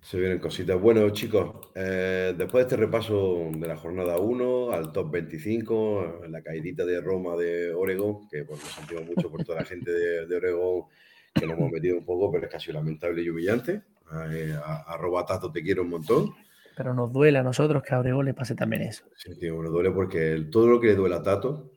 [0.00, 0.80] se vienen cositas.
[0.80, 6.42] Bueno, chicos, eh, después de este repaso de la jornada 1 al top 25, la
[6.42, 10.26] caidita de Roma de Oregón, que pues, nos sentimos mucho por toda la gente de,
[10.26, 10.86] de Oregón
[11.34, 13.82] que nos hemos metido un poco, pero es casi lamentable y humillante.
[14.30, 16.30] Eh, a, Tato te quiero un montón.
[16.76, 19.04] Pero nos duele a nosotros que a Oregón le pase también eso.
[19.16, 21.72] Sí, tío, nos duele porque todo lo que le duele a Tato,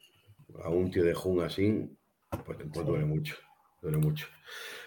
[0.64, 1.89] a un tío de Jun así,
[2.45, 3.36] pues, pues duele mucho,
[3.82, 4.28] duele mucho.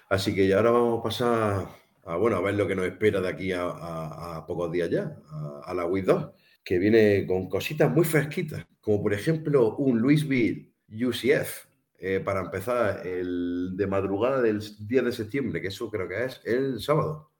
[0.08, 1.68] Así que ya ahora vamos a pasar
[2.04, 5.16] a, bueno, a ver lo que nos espera de aquí a, pocos días ya,
[5.64, 6.30] a, la WID 2,
[6.64, 11.66] que viene con cositas muy fresquitas, como por ejemplo un Louisville UCF,
[11.98, 16.40] eh, para empezar el de madrugada del 10 de septiembre, que eso creo que es
[16.44, 17.30] el sábado,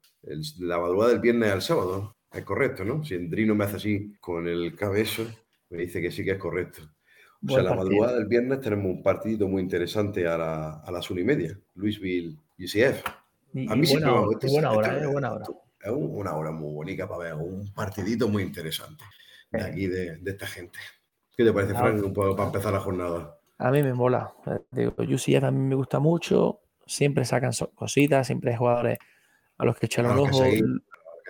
[0.59, 3.03] la madrugada del viernes al sábado, es correcto, ¿no?
[3.03, 5.25] Si Endrino me hace así con el cabezo,
[5.69, 6.81] me dice que sí que es correcto.
[7.47, 11.23] O sea, la madrugada del viernes tenemos un partido muy interesante a, las una y
[11.23, 13.03] media, Louisville UCF.
[13.69, 14.47] a mí sí me gusta.
[14.47, 15.45] Buena hora, es buena hora.
[15.81, 19.03] Es una hora muy bonita para ver un partidito muy interesante
[19.51, 19.63] de eh.
[19.63, 20.79] aquí, de, esta gente.
[21.35, 23.37] ¿Qué te parece, Frank, un poco para empezar la jornada?
[23.57, 24.33] A mí me mola.
[24.71, 26.61] Digo, UCF a mí me gusta mucho.
[26.85, 28.99] Siempre sacan cositas, siempre hay jugadores
[29.57, 30.47] a los que echan los ojos.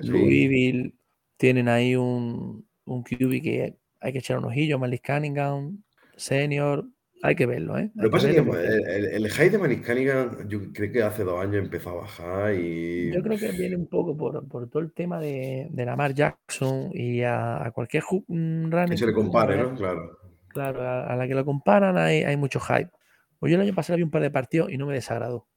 [0.01, 0.93] Louisville
[1.37, 5.83] tienen ahí un, un QB que hay que echar un ojillo, Malis Cunningham,
[6.17, 6.85] senior.
[7.25, 7.89] Hay que verlo, ¿eh?
[7.95, 11.41] Lo que pasa es que el, el, high de Maniscalligan, yo creo que hace dos
[11.41, 13.13] años empezó a bajar y.
[13.13, 16.89] Yo creo que viene un poco por, por todo el tema de, de Lamar Jackson
[16.93, 18.89] y a, cualquier running.
[18.89, 19.73] Que se le compare, ¿no?
[19.75, 20.17] Claro.
[20.49, 22.91] Claro, a, la que lo comparan hay, hay mucho hype.
[23.39, 25.47] Pues yo el año pasado vi un par de partidos y no me desagradó.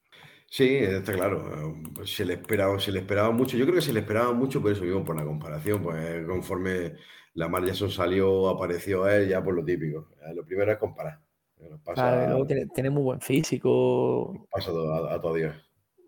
[0.49, 1.75] Sí, está claro.
[2.05, 3.57] Se le esperaba, se le esperaba mucho.
[3.57, 5.83] Yo creo que se le esperaba mucho por eso mismo, por la comparación.
[5.83, 6.93] Pues conforme
[7.37, 10.09] la Jackson salió, apareció él, ya por lo típico.
[10.33, 11.19] Lo primero es comparar.
[11.59, 14.47] luego tiene, muy buen físico.
[14.51, 15.55] Pasa a, a, todo Dios.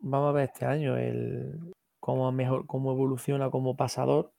[0.01, 1.59] Vamos a ver este año el
[1.99, 4.34] cómo mejor, cómo evoluciona como pasador,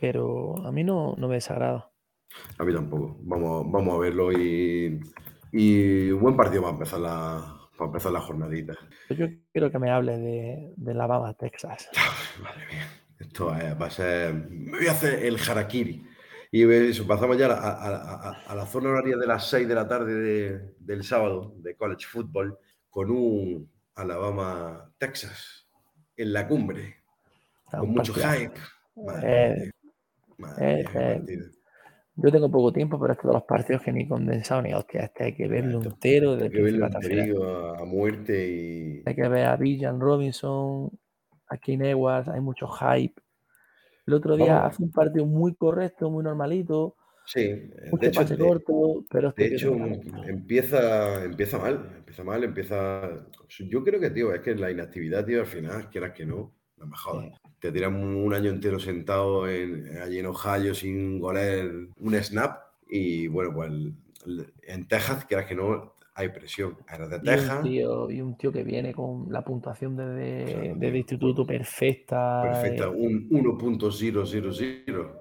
[0.00, 1.92] pero a mí no, me desagrada.
[2.58, 3.16] A mí tampoco.
[3.20, 4.98] Vamos, vamos a verlo y,
[5.52, 8.74] y un buen partido para empezar la, para empezar la jornadita.
[9.10, 11.88] Yo quiero que me hable de, de Alabama, Texas.
[12.42, 12.88] Madre mía.
[13.20, 14.34] Esto va a ser.
[14.50, 16.04] Me voy a hacer el harakiri.
[16.54, 21.02] Y eso, pasamos ya a, la zona horaria de las 6 de la tarde del
[21.02, 22.58] sábado de college football
[22.90, 25.66] con un Alabama-Texas
[26.14, 26.96] en la cumbre,
[27.70, 28.52] con mucho hype.
[29.22, 29.70] Eh,
[30.60, 31.24] eh,
[32.16, 35.04] Yo tengo poco tiempo, pero estos los partidos que ni condensado ni hostia.
[35.04, 36.34] Este hay que verlo entero.
[36.34, 39.02] Hay que verlo entero a muerte y.
[39.06, 40.90] Hay que ver a Villan Robinson,
[41.48, 43.22] a King Edwards, hay mucho hype.
[44.12, 46.96] El otro día hace un partido muy correcto, muy normalito.
[47.24, 49.74] Sí, de hecho, corto, pero este de hecho
[50.26, 53.26] empieza, empieza mal, empieza mal, empieza.
[53.70, 56.86] Yo creo que, tío, es que la inactividad, tío, al final, quieras que no, no
[56.86, 57.40] me jodas.
[57.58, 62.58] Te tiran un año entero sentado en, allí en Ohio sin goler un snap
[62.90, 63.72] y bueno, pues
[64.64, 66.76] en Texas, quieras que no, hay presión.
[66.92, 67.64] Era de Texas.
[67.66, 72.42] Y un, tío, que viene con la puntuación de, de, instituto perfecta.
[72.42, 72.88] Perfecta, eh.
[72.88, 75.18] un 1.000.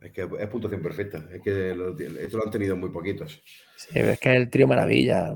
[0.00, 1.26] Es que es puntuación perfecta.
[1.32, 1.70] Es que
[2.20, 3.42] esto lo han tenido muy poquitos.
[3.76, 5.34] Sí, es que es el trío maravilla.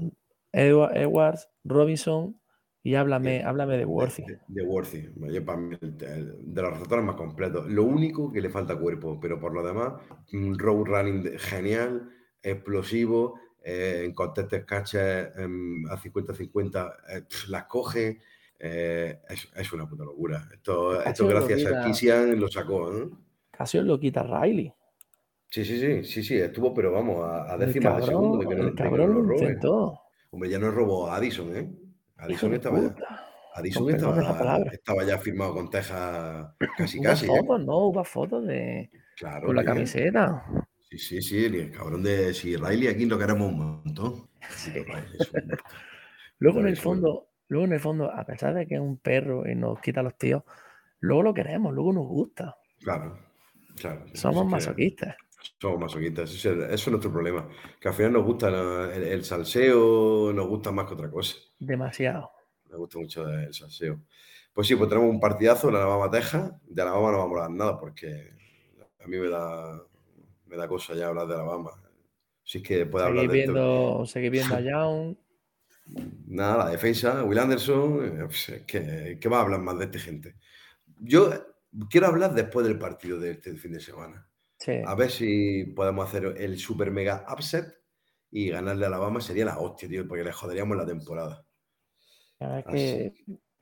[0.53, 2.39] Edwards, Robinson
[2.83, 4.25] y háblame, háblame de Worthy.
[4.49, 7.67] De, Worthy, de los receptores más completos.
[7.69, 9.95] Lo único que le falta cuerpo, pero por lo demás,
[10.33, 12.09] un road running genial,
[12.43, 18.21] explosivo, eh, en contestes catches em, a 50-50, eh, las coge.
[18.61, 19.21] Eh,
[19.55, 20.49] es, una puta locura.
[20.53, 22.91] Esto, esto gracias a Kisian lo sacó.
[23.51, 24.73] Casi lo quita Riley.
[25.51, 28.69] Sí, sí, sí, sí, sí, estuvo, pero vamos, a, décimas de segundo de que no,
[28.69, 30.01] el cabrón lo intentó.
[30.31, 31.71] Hombre, ya no robó a Addison, ¿eh?
[32.19, 32.95] Addison estaba ya.
[33.55, 37.27] Addison estaba, estaba, ya firmado con Texas casi, casi.
[37.27, 37.79] Fotos, ¿no?
[37.89, 38.91] Hubo fotos de.
[39.17, 39.47] Claro.
[39.47, 40.45] Con la camiseta.
[40.91, 42.33] Sí, sí, sí, el cabrón de.
[42.33, 44.29] Si Riley aquí lo queremos un montón.
[46.39, 49.47] luego en el fondo, luego en el fondo, a pesar de que es un perro
[49.47, 50.45] y nos quita los tíos,
[51.01, 52.57] luego lo queremos, luego nos gusta.
[52.81, 53.19] Claro,
[53.77, 54.07] claro.
[54.15, 55.15] Somos masoquistas.
[55.61, 57.47] Somos masoquistas, eso es, nuestro problema.
[57.79, 58.49] Que al final nos gusta
[58.95, 61.37] el, salseo, nos gusta más que otra cosa.
[61.59, 62.31] Demasiado.
[62.71, 64.01] Me gusta mucho el salseo.
[64.55, 66.51] Pues sí, pues tenemos un partidazo en Alabama, Texas.
[66.67, 68.33] De Alabama no vamos a hablar nada porque
[69.01, 69.81] a mí me da
[70.49, 71.71] me da cosa ya hablar de Alabama.
[72.43, 75.17] Si es que puede hablar de viendo, Seguir viendo a Young.
[76.27, 80.37] Nada, la defensa, Will Anderson, eh, pues, ¿qué, va a hablar más de esta gente?
[81.01, 81.31] Yo
[81.91, 84.27] quiero hablar después del partido de este fin de semana.
[84.87, 87.79] A ver si podemos hacer el super mega upset
[88.31, 91.47] y ganarle a Alabama sería la hostia, tío, porque le joderíamos la temporada.
[92.71, 93.15] que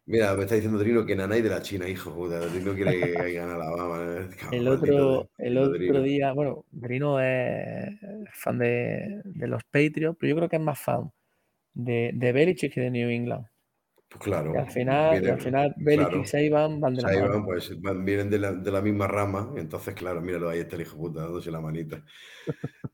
[0.08, 2.14] Mira, me está diciendo Trino que Nanay de la China, hijo.
[2.14, 4.04] Puta, Trino quiere que gane Alabama.
[4.04, 4.28] ¿eh?
[4.52, 7.98] el otro, el otro día, bueno, Trino es
[8.32, 11.10] fan de, de, los Patriots, pero yo creo que es más fan
[11.74, 13.46] de, de Belichick que de New England.
[14.08, 14.56] Pues claro.
[14.56, 16.22] Al final, al final Belichick claro.
[16.22, 17.72] y Saiban van de la Saiban, pues
[18.04, 19.54] vienen de la, de la, misma rama.
[19.56, 22.04] Entonces, claro, míralo, ahí está el hijo puta dándose la manita.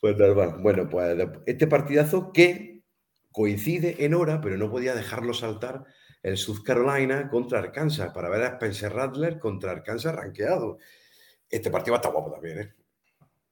[0.00, 0.16] pues
[0.62, 2.84] bueno, pues este partidazo que
[3.32, 5.84] coincide en hora, pero no podía dejarlo saltar
[6.22, 10.78] el South Carolina contra Arkansas, para ver a Spencer Rattler contra Arkansas rankeado.
[11.48, 12.72] Este partido va a estar guapo también, ¿eh?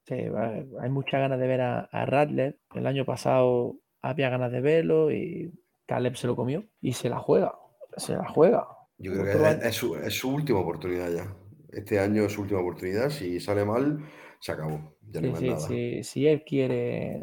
[0.05, 2.57] Sí, hay muchas ganas de ver a, a Rattler.
[2.73, 5.51] El año pasado había ganas de verlo y
[5.85, 7.53] Caleb se lo comió y se la juega.
[7.97, 8.67] Se la juega.
[8.97, 11.35] Yo creo que es, su, última oportunidad ya.
[11.69, 13.09] Este año es su última oportunidad.
[13.09, 13.99] Si sale mal,
[14.39, 14.97] se acabó.
[15.01, 17.21] Ya no sí, sí, Si él quiere.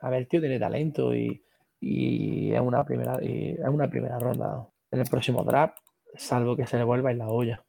[0.00, 1.42] A ver, el tío tiene talento y
[1.80, 5.78] y es una primera, y es una primera ronda en el próximo draft,
[6.14, 7.64] salvo que se le vuelva en la olla.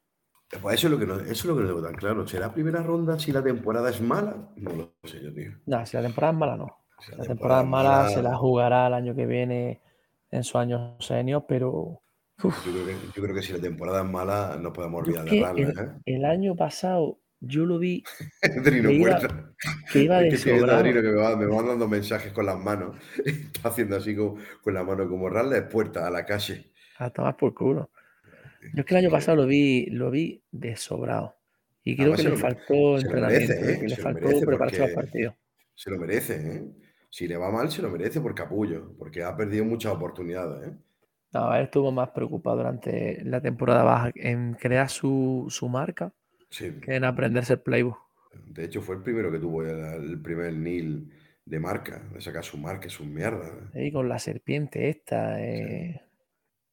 [0.60, 2.28] Pues eso es lo que no, eso es lo que no tengo tan claro.
[2.28, 4.36] ¿Será primera ronda si la temporada es mala?
[4.56, 5.52] No lo sé yo, tío.
[5.64, 6.76] No, si la temporada es mala, no.
[7.00, 9.80] Si la, temporada, es mala, se la jugará el año que viene
[10.30, 12.02] en su año senior, pero.
[12.42, 15.38] Yo creo, que, yo creo, que, si la temporada es mala, no podemos olvidar de
[15.62, 15.92] el, ¿eh?
[16.04, 18.02] el año pasado yo lo vi.
[18.64, 19.18] Trino que iba,
[19.92, 20.60] que iba de que que me
[21.12, 22.96] va, me va, dando mensajes con las manos.
[23.24, 26.70] Está haciendo así con, con la mano como rale puerta a la calle.
[26.98, 27.90] A tomar por culo.
[28.74, 31.34] Yo es que el año pasado lo vi, lo vi desobrado.
[31.82, 33.88] Y creo que le faltó entrenamiento, merece, ¿eh?
[33.88, 35.34] le faltó prepararse los partidos.
[35.74, 36.64] Se lo merece, ¿eh?
[37.10, 40.76] Si le va mal, se lo merece por capullo, porque ha perdido muchas oportunidades, ¿eh?
[41.32, 46.12] No, él estuvo más preocupado durante la temporada baja en crear su, su marca
[46.58, 47.98] que en aprenderse el playbook.
[48.46, 51.10] De hecho, fue el primero que tuvo el, primer Nil
[51.44, 53.70] de marca, de sacar su marca, su mierda.
[53.74, 56.00] Y con la serpiente esta, eh,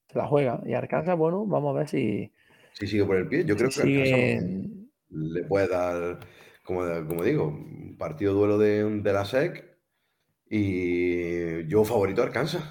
[0.08, 0.62] se la juega.
[0.66, 2.32] Y Arkansas, bueno, vamos a ver si.
[2.74, 4.70] Si sigue por el pie, yo creo que sigue...
[5.10, 6.20] le puede dar,
[6.64, 9.66] como, como digo, un partido duelo de, de la SEC.
[10.50, 12.64] Y yo favorito a Arkansas.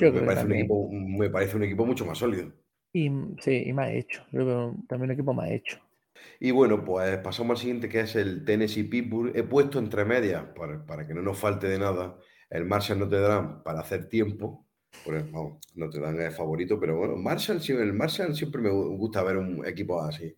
[0.00, 2.52] me, parece un equipo, me parece un equipo mucho más sólido.
[2.92, 3.10] Y,
[3.40, 4.24] sí, y más hecho.
[4.30, 5.83] Yo creo que también un equipo más hecho.
[6.40, 9.32] Y bueno, pues pasamos al siguiente que es el Tennessee Pittsburgh.
[9.36, 10.44] He puesto entre medias,
[10.86, 12.18] para, que no nos falte de nada,
[12.50, 14.66] el Marshall Notre Dame para hacer tiempo.
[15.06, 19.66] Vamos, Notre Dame es favorito, pero bueno, Marshall, el Marshall siempre me gusta ver un
[19.66, 20.36] equipo así.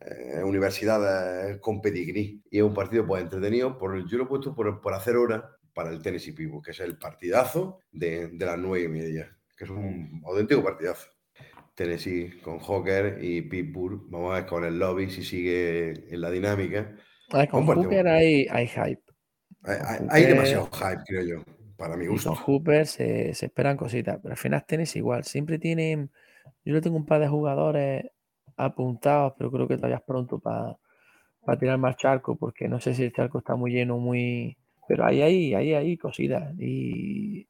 [0.00, 2.42] eh, universidades con pedigrí.
[2.50, 5.44] Y es un partido pues entretenido, por, yo lo he puesto por, por hacer horas
[5.74, 9.64] para el Tennessee Pittsburgh, que es el partidazo de, de las nueve y media, que
[9.64, 11.08] es un auténtico partidazo.
[11.76, 14.00] Tennessee con Hawker y Pittsburgh.
[14.08, 16.96] Vamos a ver con el lobby si sigue en la dinámica.
[17.50, 19.02] con Hooker hay, hay, hype.
[19.62, 21.44] Hay, demasiado hype, creo yo,
[21.76, 22.30] para mi gusto.
[22.30, 25.24] con Hooper se, se, esperan cositas, pero al final Tennessee igual.
[25.24, 26.10] Siempre tienen.
[26.64, 28.06] Yo le tengo un par de jugadores
[28.56, 30.78] apuntados, pero creo que todavía es pronto para
[31.58, 34.56] tirar más charco, porque no sé si el charco está muy lleno, muy.
[34.88, 36.54] Pero ahí hay, ahí hay cositas.
[36.58, 37.48] Y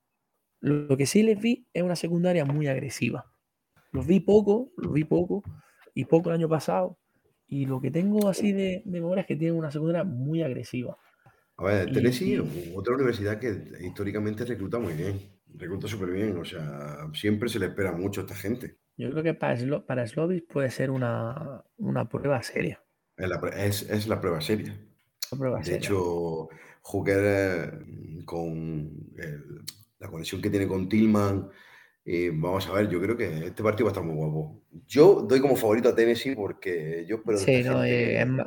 [0.59, 3.27] lo que sí les vi es una secundaria muy agresiva.
[3.93, 5.43] Los vi poco, los vi poco,
[5.95, 6.99] y poco el año pasado.
[7.49, 10.97] Y lo que tengo así de, memoria es que tienen una secundaria muy agresiva.
[11.59, 12.39] A ver, Tennessee,
[12.75, 15.19] otra universidad que históricamente recluta muy bien,
[15.55, 18.77] recluta súper bien, o sea, siempre se le espera mucho a esta gente.
[18.99, 19.57] Yo creo que para,
[19.87, 21.65] para Slovis puede ser una,
[22.11, 22.83] prueba seria.
[23.17, 23.29] Es
[24.07, 24.77] la, prueba seria.
[25.65, 26.49] de hecho,
[26.83, 28.91] Hooker eh, con
[29.99, 31.49] la conexión que tiene con Tillman,
[32.09, 34.63] eh, vamos a ver, yo creo que este partido va a estar muy guapo.
[34.87, 38.47] Yo doy como favorito a Tennessee porque yo espero sí, no, eh, es, más,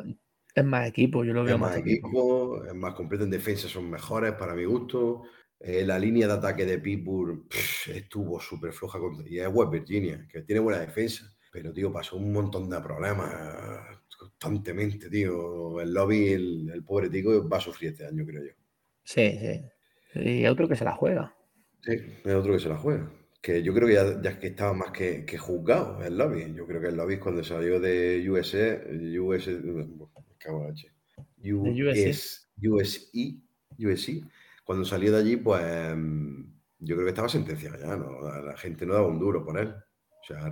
[0.55, 4.31] es, más, equipo, yo lo veo más, equipo, es más completo en defensa, son mejores
[4.33, 5.23] para mi gusto.
[5.59, 7.47] Eh, la línea de ataque de Pittsburgh
[7.93, 12.31] estuvo súper floja y es West Virginia, que tiene buena defensa, pero tío, pasó un
[12.31, 15.81] montón de problemas constantemente, tío.
[15.81, 18.53] El lobby, el, pobre tico va a sufrir este año, creo yo.
[19.03, 20.19] Sí, sí.
[20.21, 21.35] Y otro que se la juega.
[21.81, 23.18] Sí, es otro que se la juega.
[23.41, 26.53] Que yo creo que ya, ya que estaba más que, que, juzgado el lobby.
[26.53, 28.81] Yo creo que el lobby cuando salió de USA,
[29.21, 29.47] US,
[31.41, 33.41] US, USI,
[33.77, 34.25] USI,
[34.65, 35.63] cuando salió de allí, pues
[36.79, 38.21] yo creo que estaba sentenciado ya, ¿no?
[38.41, 39.69] La gente no daba un duro por él.
[39.69, 40.51] O sea,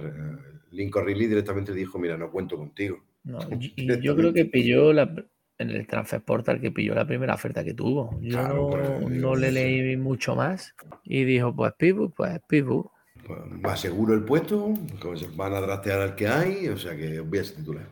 [0.72, 3.04] Lincoln Riley directamente dijo, mira, no cuento contigo.
[3.60, 5.14] y yo creo que pilló la,
[5.58, 8.18] en el transfer portal que pilló la primera oferta que tuvo.
[8.22, 12.90] Yo no, le leí mucho más y dijo, pues Pibu, pues Pibu.
[13.26, 14.74] Pues va seguro el puesto,
[15.36, 17.90] van a trastear al que hay, o sea que voy a ser titular.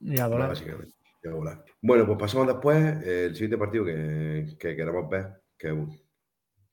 [0.00, 0.50] Ya volar.
[0.50, 0.94] Básicamente.
[1.80, 5.74] Bueno, pues pasamos después el siguiente partido que, que queramos ver que,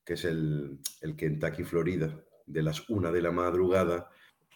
[0.06, 2.14] que es el, el, Kentucky Florida
[2.46, 4.10] de las una de la madrugada.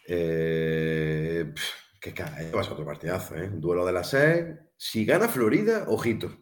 [0.08, 1.52] Eh,
[2.00, 3.50] que va a ser otro partidazo, ¿eh?
[3.52, 4.46] duelo de las seis.
[4.78, 6.38] Si gana Florida, ojito.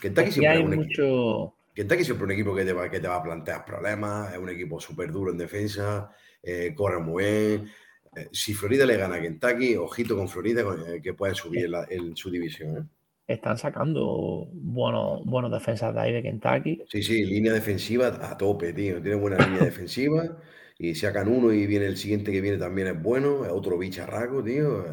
[0.00, 3.22] Kentucky siempre, un equipo, Kentucky siempre un equipo que te, va, que te va a
[3.22, 6.10] plantear problemas, es un equipo súper duro en defensa,
[6.42, 7.68] eh, corre muy bien.
[8.16, 12.16] Eh, si Florida le gana a Kentucky, ojito con Florida, eh, que puede subir en
[12.16, 12.88] su división.
[13.26, 16.82] están sacando buenos, buenos defensas de ahí de Kentucky.
[16.88, 19.02] Sí, sí, línea defensiva a tope, tío.
[19.02, 20.38] Tiene buena línea defensiva
[20.78, 24.44] y sacan uno y viene el siguiente que viene también es bueno, es otro bicharraco,
[24.44, 24.84] tío.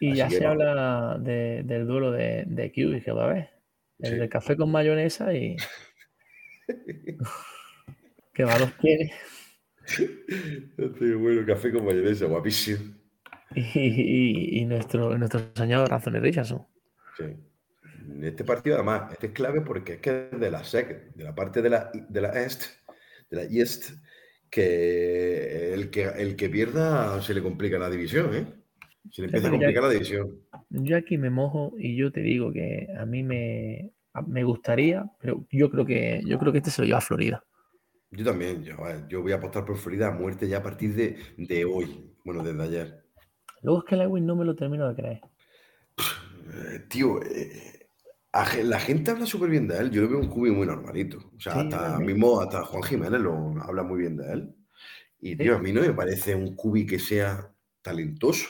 [0.00, 3.50] Y ya se habla del duelo de, de Q que va a ver.
[3.98, 5.56] El de café con mayonesa y.
[8.32, 9.12] Qué malos tiene.
[11.16, 12.94] bueno, café con mayonesa, guapísimo.
[13.54, 16.66] Y, y, nuestro, nuestro señor Anthony Richardson.
[18.22, 21.62] Este partido, además, este es clave porque es que de la SEC, de la parte
[21.62, 22.66] de la, de la Est,
[23.30, 23.90] de la East,
[24.50, 28.46] que el, que el que pierda se le complica la división, ¿eh?
[29.10, 30.40] Se le empieza a complicar la división.
[30.70, 33.92] Yo aquí me mojo y yo te digo que a mí me,
[34.26, 37.44] me gustaría, pero yo creo que yo creo que este se lo lleva a Florida.
[38.10, 38.76] Yo también, yo,
[39.08, 42.42] yo voy a apostar por Florida a muerte ya a partir de, de hoy, bueno,
[42.42, 43.04] desde ayer.
[43.62, 45.20] Luego es que Lewin no me lo termino de creer.
[45.98, 47.88] Eh, tío, eh,
[48.64, 49.90] la gente habla súper bien de él.
[49.90, 51.18] Yo lo veo un cubi muy normalito.
[51.36, 54.54] O sea, hasta mismo hasta Juan Jiménez lo habla muy bien de él.
[55.20, 57.52] Y tío, a mí no me parece un cubi que sea
[57.82, 58.48] talentoso.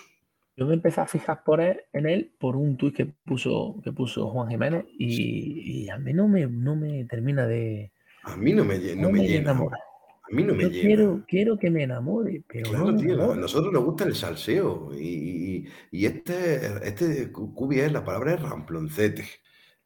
[0.58, 3.92] Yo me empecé a fijar por él, en él por un tuit que puso, que
[3.92, 7.92] puso Juan Jiménez y, a mí no me, no me termina de.
[8.24, 9.52] A mí no me, no me, llena.
[9.52, 10.80] A mí no me llena.
[10.80, 14.90] Quiero, quiero que me enamore, pero claro, tío, a nosotros nos gusta el salseo.
[14.98, 19.26] Y, y, este, este cubi es, la palabra es ramploncete.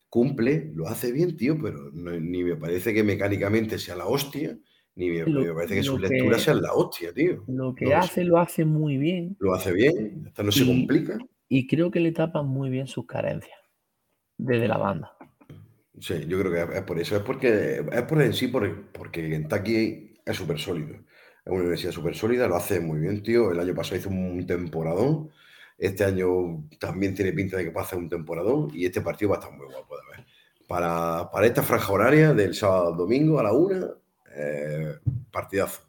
[0.09, 4.57] Cumple, lo hace bien, tío, pero ni me parece que mecánicamente sea la hostia,
[4.95, 7.45] ni me, parece que sus lecturas sean la hostia, tío.
[7.47, 9.37] Lo que hace, lo hace muy bien.
[9.41, 11.19] Lo hace bien, hasta no se complica.
[11.49, 13.59] Y creo que le tapan muy bien sus carencias
[14.37, 15.17] desde la banda.
[15.99, 17.17] Sí, yo creo que es por eso.
[17.17, 20.97] Es porque es por en sí, porque Kentucky es súper sólido.
[21.45, 23.51] Es una universidad súper sólida, lo hace muy bien, tío.
[23.51, 25.31] El año pasado hizo un temporadón.
[25.79, 28.71] Este año también tiene pinta de que pasa un temporadón.
[28.75, 30.27] Y este partido va a estar muy guapo de ver.
[30.69, 33.89] Para, para esta franja horaria del sábado domingo a la una,
[34.37, 34.99] eh,
[35.31, 35.83] partidazo.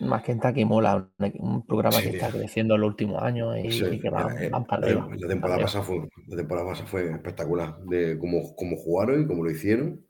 [0.00, 1.08] Más que Kentucky mola,
[1.38, 5.08] un, programa que está creciendo en los últimos años y, que van, eh, para arriba.
[5.16, 9.50] La temporada, pasada fue, la temporada fue espectacular, de cómo, cómo jugaron y cómo lo
[9.50, 10.04] hicieron.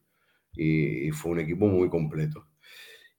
[0.54, 2.46] Y, fue un equipo muy completo.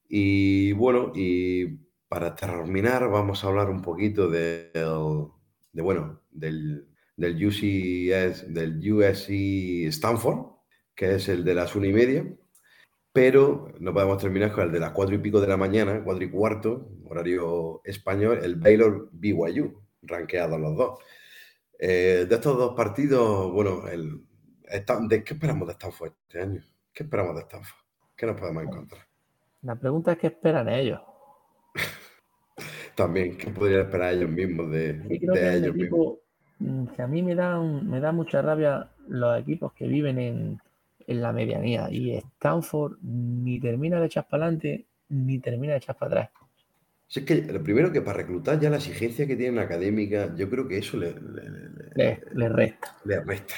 [0.08, 1.66] Y bueno, y
[2.08, 9.30] para terminar, vamos a hablar un poquito de, de bueno, del, del, UCS, del USC
[9.88, 10.46] Stanford,
[10.96, 12.26] que es el de las una y media
[13.14, 16.24] pero no podemos terminar con el de las cuatro y pico de la mañana, cuatro
[16.24, 20.98] y cuarto, horario español, el Baylor BYU, rankeados los dos.
[21.78, 24.20] Eh, de estos dos partidos, bueno, el,
[25.08, 26.64] ¿de qué esperamos de Stanford este año?
[26.92, 27.78] ¿Qué esperamos de Stanford?
[28.16, 29.06] ¿Qué nos podemos encontrar?
[29.62, 31.00] La pregunta es qué esperan ellos.
[32.96, 36.14] También, ¿qué podrían esperar ellos mismos de, ellos mismos?
[36.58, 40.60] Mm, que a mí me da mucha rabia los equipos que viven en,
[41.06, 41.88] en la medianía.
[41.90, 46.30] Y Stanford ni termina de echar para adelante ni termina de echar para atrás.
[47.14, 50.66] es que lo primero que para reclutar ya la exigencia que tienen académica, yo creo
[50.66, 51.14] que eso le,
[51.94, 52.96] le, resta.
[53.04, 53.54] Le resta.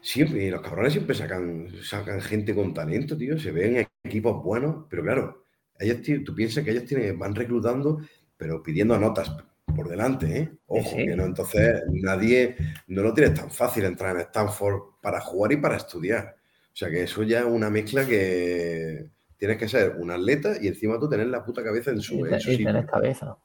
[0.00, 3.38] Siempre, los cabrones siempre sacan, sacan gente con talento, tío.
[3.38, 5.44] Se ven equipos buenos, pero claro,
[5.78, 8.00] ellos, tú piensas que ellos tienen, van reclutando,
[8.36, 9.30] pero pidiendo notas
[9.74, 10.52] por delante, ¿eh?
[10.66, 12.56] Ojo, que no, entonces nadie,
[12.88, 16.36] no lo tiene tan fácil entrar en Stanford para jugar y para estudiar.
[16.72, 20.68] O sea que eso ya es una mezcla que tienes que ser un atleta y
[20.68, 23.36] encima tú tener la puta cabeza en su, y, tener cabeza.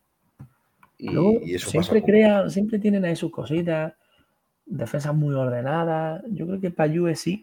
[0.98, 3.94] Y, eso siempre crea, siempre tienen ahí sus cositas,
[4.66, 6.24] defensas muy ordenadas.
[6.30, 7.42] Yo creo que para USC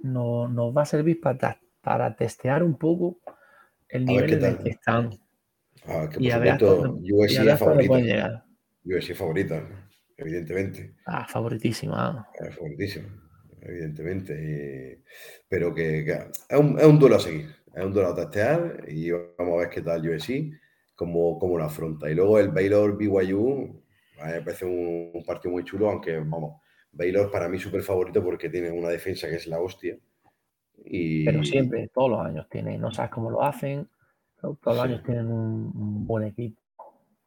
[0.00, 3.20] no, nos va a servir para, para testear un poco
[3.88, 5.10] el nivel en el que están.
[5.86, 8.44] Ah, que y a ver USC es favorita.
[8.84, 9.62] USC favorita,
[10.16, 10.96] evidentemente.
[11.06, 12.26] Ah, favoritísima.
[12.56, 13.29] Favoritísima
[13.62, 15.02] evidentemente.
[15.48, 19.10] pero que, es, un, es, un, duelo a seguir, es un duelo a testear y
[19.10, 20.52] vamos a ver qué tal USC,
[20.94, 22.10] cómo, cómo lo afronta.
[22.10, 23.82] Y luego el Baylor BYU,
[24.24, 26.60] me parece un, partido muy chulo, aunque vamos,
[26.92, 29.98] Baylor para mí súper favorito porque tiene una defensa que es la hostia.
[30.84, 31.24] Y...
[31.24, 33.88] Pero siempre, todos los años tienen, no sabes cómo lo hacen,
[34.40, 36.60] todos los años tienen un, buen equipo.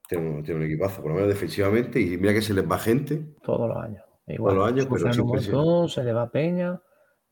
[0.07, 2.77] Tienen un, tiene un equipazo, por lo menos defensivamente, y mira que se les va
[2.77, 3.21] gente.
[3.43, 4.03] Todos los años.
[4.27, 6.81] Igual, los años, pero un montón, se le va peña,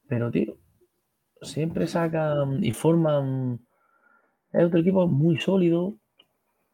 [0.07, 0.57] pero tío,
[1.41, 3.65] siempre sacan y forman.
[4.51, 5.97] Es otro equipo muy sólido.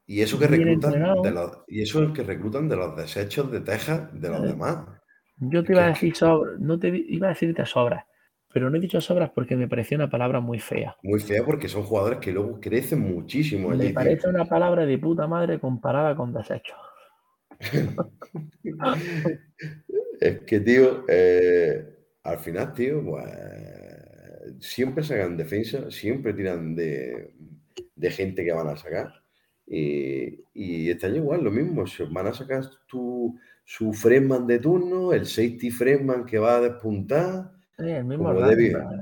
[0.07, 4.09] Y eso que reclutan de los, y eso que reclutan de los desechos de Texas
[4.19, 4.77] de los eh, demás.
[5.39, 6.13] Yo te iba a decir
[6.59, 8.05] no te iba a decirte sobras,
[8.51, 10.95] pero no he dicho sobras porque me pareció una palabra muy fea.
[11.03, 13.69] Muy fea porque son jugadores que luego crecen muchísimo.
[13.69, 16.77] Me parece una palabra de puta madre comparada con desechos.
[20.19, 21.85] Es que, tío, eh,
[22.23, 23.25] al final, tío, pues
[24.59, 27.33] siempre sacan defensa, siempre tiran de,
[28.09, 29.11] gente que van a sacar.
[29.65, 35.13] Y, y, este año igual, lo mismo, van a sacar tu, su Fresman de turno,
[35.13, 37.51] el safety Fresman que va a despuntar,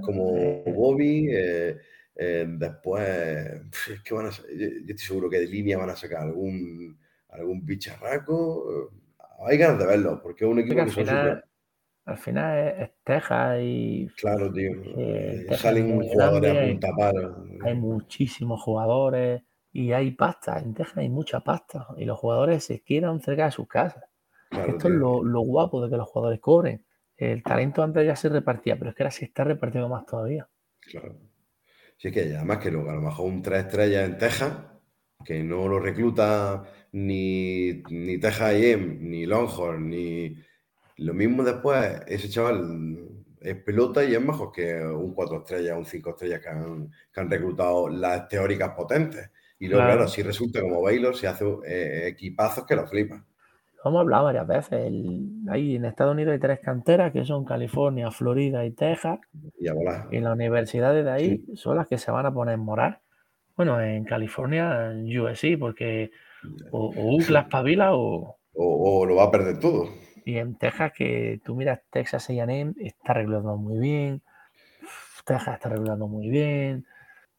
[0.01, 1.77] como, Bobby, eh,
[2.15, 3.07] eh, después,
[3.89, 6.97] es que van a, yo, estoy seguro que de línea van a sacar algún,
[7.29, 8.91] algún bicharraco
[9.39, 11.45] hay ganas de verlo, porque es un equipo que, al, final,
[12.05, 14.07] al final es, Texas y.
[14.17, 14.71] Claro, tío.
[14.97, 17.45] Eh, salen jugadores a punta paro.
[17.63, 20.59] Hay muchísimos jugadores y hay pasta.
[20.59, 24.03] En Texas hay mucha pasta y los jugadores se quedan cerca de sus casas.
[24.51, 26.85] Esto es lo, guapo de que los jugadores cobren.
[27.17, 30.47] El talento antes ya se repartía, pero es que ahora se está repartiendo más todavía.
[30.79, 31.17] Claro.
[31.97, 34.53] Sí, es que además que luego, a lo mejor un tres estrellas en Texas,
[35.23, 36.63] que no lo recluta
[36.95, 40.33] ni, ni Texas ni Longhorn, ni
[40.97, 42.97] lo mismo después, ese chaval
[43.41, 47.19] es pelota y es mejor que un 4 estrellas, un 5 estrellas que han, que
[47.19, 49.29] han, reclutado las teóricas potentes.
[49.59, 53.25] Y luego, claro, si resulta como Baylor, se hace eh, equipazos que lo flipan.
[53.83, 54.91] Lo hemos hablado varias veces.
[55.49, 59.19] ahí en Estados Unidos hay tres canteras que son California, Florida y Texas.
[59.59, 63.01] Y, y las universidades de ahí son las que se van a poner morar.
[63.57, 66.11] Bueno, en California, en USC, porque
[66.71, 67.47] o, o UCLA
[67.95, 69.89] o, o, lo va a perder todo.
[70.25, 74.23] Y en Texas, que tú miras Texas A&M, está regulando muy bien.
[75.25, 76.85] Texas está regulando muy bien.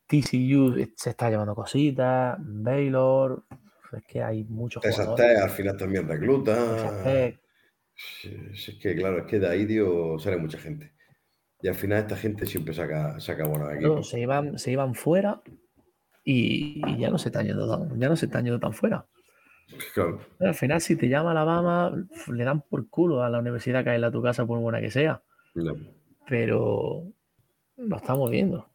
[0.07, 2.37] TCU se está llevando cositas.
[2.39, 3.45] Baylor,
[3.93, 6.57] es que hay muchos Texas Tech al final también recluta.
[7.05, 10.93] Es que claro, es que de ahí dio, sale mucha gente.
[11.63, 14.05] Y al final esta gente siempre saca, saca buena de aquí.
[14.05, 15.43] se, iban, se iban fuera
[16.29, 19.07] y, ya no se está yendo tan, ya no se está yendo tan fuera.
[20.41, 21.93] Al final, si te llama Alabama,
[22.33, 24.91] le dan por culo a la universidad que hay en tu casa, por buena que
[24.91, 25.23] sea.
[26.29, 27.05] Pero
[27.77, 28.69] lo estamos viendo.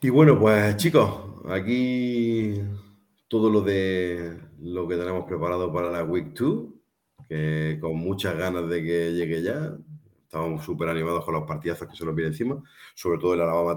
[0.00, 2.54] Y bueno, pues chicos, aquí
[3.28, 6.64] todo lo de lo que tenemos preparado para la Week 2,
[7.28, 9.76] que con muchas ganas de que llegue ya.
[10.22, 12.62] Estamos súper animados con los partidazos que se nos viene encima,
[12.94, 13.76] sobre todo el Alabama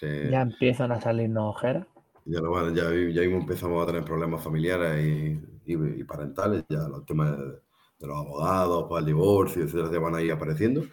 [0.00, 1.86] Ya empiezan a salirnos ojeras.
[2.24, 2.40] Ya,
[2.74, 8.16] ya, ya mismo empezamos a tener problemas familiares y, parentales, ya los temas de, los
[8.16, 10.84] abogados, para el divorcio, etcétera, ya van ahí apareciendo.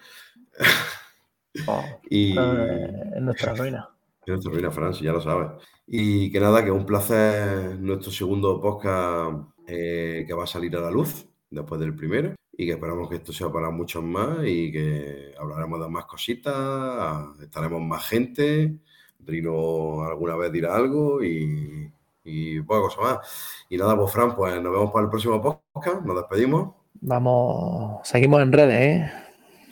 [1.67, 3.89] Oh, y, es nuestra ruina.
[4.23, 5.63] Es nuestra ruina, Francia, ya lo sabes.
[5.87, 10.81] Y que nada, que un placer nuestro segundo podcast eh, que va a salir a
[10.81, 14.71] la luz después del primero y que esperamos que esto sea para muchos más y
[14.71, 18.77] que hablaremos de más cositas, estaremos más gente,
[19.26, 21.91] Drino alguna vez dirá algo y,
[22.24, 23.65] y poca cosa más.
[23.69, 26.76] Y nada, pues Fran, pues nos vemos para el próximo podcast, nos despedimos.
[27.01, 29.11] Vamos, seguimos en redes, ¿eh?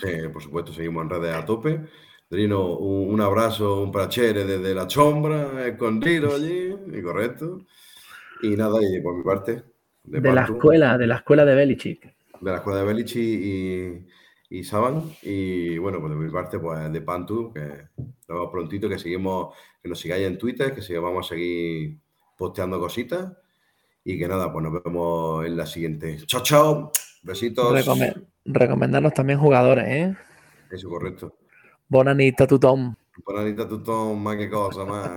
[0.01, 1.81] Sí, por supuesto, seguimos en redes a tope.
[2.29, 7.61] Drino, un, abrazo, un prachere desde la sombra, escondido allí, y correcto.
[8.43, 9.63] Y nada, y por mi parte.
[10.03, 12.15] De, la escuela, de la escuela de Belichick.
[12.39, 14.07] De la escuela de Belichick y,
[14.49, 15.03] y Saban.
[15.21, 19.55] Y bueno, pues de mi parte, pues de Pantu, que nos vemos prontito, que seguimos,
[19.81, 21.99] que nos sigáis en Twitter, que vamos a seguir
[22.37, 23.31] posteando cositas.
[24.03, 26.17] Y que nada, pues nos vemos en la siguiente.
[26.25, 26.91] Chao, chao.
[27.21, 27.85] Besitos.
[28.45, 30.15] recomendarnos también jugadores, ¿eh?
[30.71, 31.35] Eso, correcto.
[31.87, 32.95] Bonanita tu Tom.
[33.25, 35.11] Bonanita tu Tom, más que cosa, más.